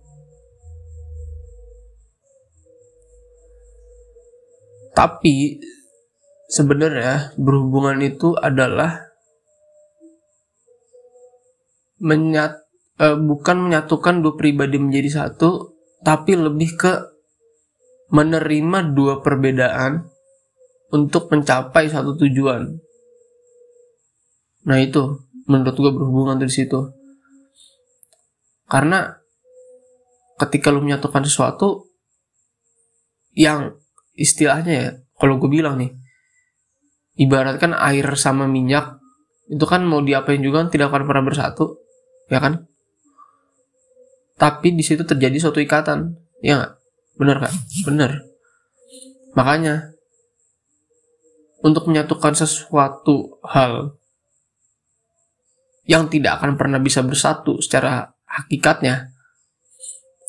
[4.96, 5.60] tapi
[6.48, 9.06] sebenarnya berhubungan itu adalah
[12.00, 12.64] menyat
[13.00, 16.92] eh, bukan menyatukan dua pribadi menjadi satu tapi lebih ke
[18.14, 20.06] menerima dua perbedaan
[20.94, 22.78] untuk mencapai satu tujuan.
[24.66, 26.90] Nah itu menurut gue berhubungan dari situ.
[28.66, 29.14] Karena
[30.42, 31.86] ketika lu menyatukan sesuatu
[33.38, 33.78] yang
[34.18, 35.94] istilahnya ya, kalau gue bilang nih,
[37.16, 38.98] ibaratkan air sama minyak
[39.46, 41.78] itu kan mau diapain juga kan tidak akan pernah bersatu,
[42.26, 42.66] ya kan?
[44.36, 46.72] Tapi di situ terjadi suatu ikatan, ya gak?
[47.16, 47.54] Bener kan?
[47.86, 48.10] Bener.
[49.38, 49.94] Makanya
[51.62, 53.96] untuk menyatukan sesuatu hal
[55.86, 59.14] yang tidak akan pernah bisa bersatu secara hakikatnya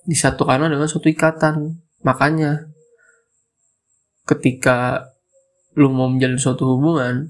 [0.05, 1.81] disatukan dengan suatu ikatan.
[2.05, 2.69] Makanya
[4.23, 5.09] ketika
[5.73, 7.29] lu mau menjalin suatu hubungan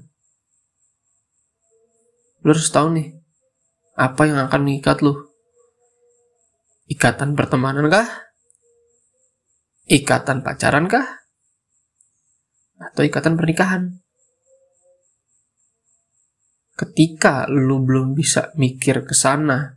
[2.38, 3.18] lu harus tahu nih
[3.98, 5.12] apa yang akan mengikat lu
[6.88, 8.08] ikatan pertemanan kah
[9.88, 11.04] ikatan pacaran kah?
[12.78, 13.98] Atau ikatan pernikahan?
[16.78, 19.74] Ketika lu belum bisa mikir ke sana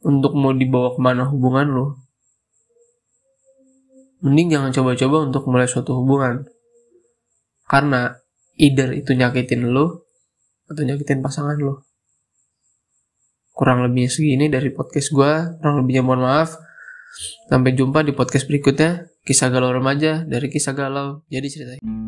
[0.00, 1.86] untuk mau dibawa ke mana hubungan lu,
[4.24, 6.48] mending jangan coba-coba untuk mulai suatu hubungan.
[7.68, 8.16] Karena
[8.56, 10.00] either itu nyakitin lu
[10.64, 11.76] atau nyakitin pasangan lu.
[13.52, 16.56] Kurang lebihnya segini dari podcast gue, kurang lebihnya mohon maaf.
[17.50, 19.10] Sampai jumpa di podcast berikutnya.
[19.26, 22.07] Kisah galau remaja dari kisah galau jadi cerita.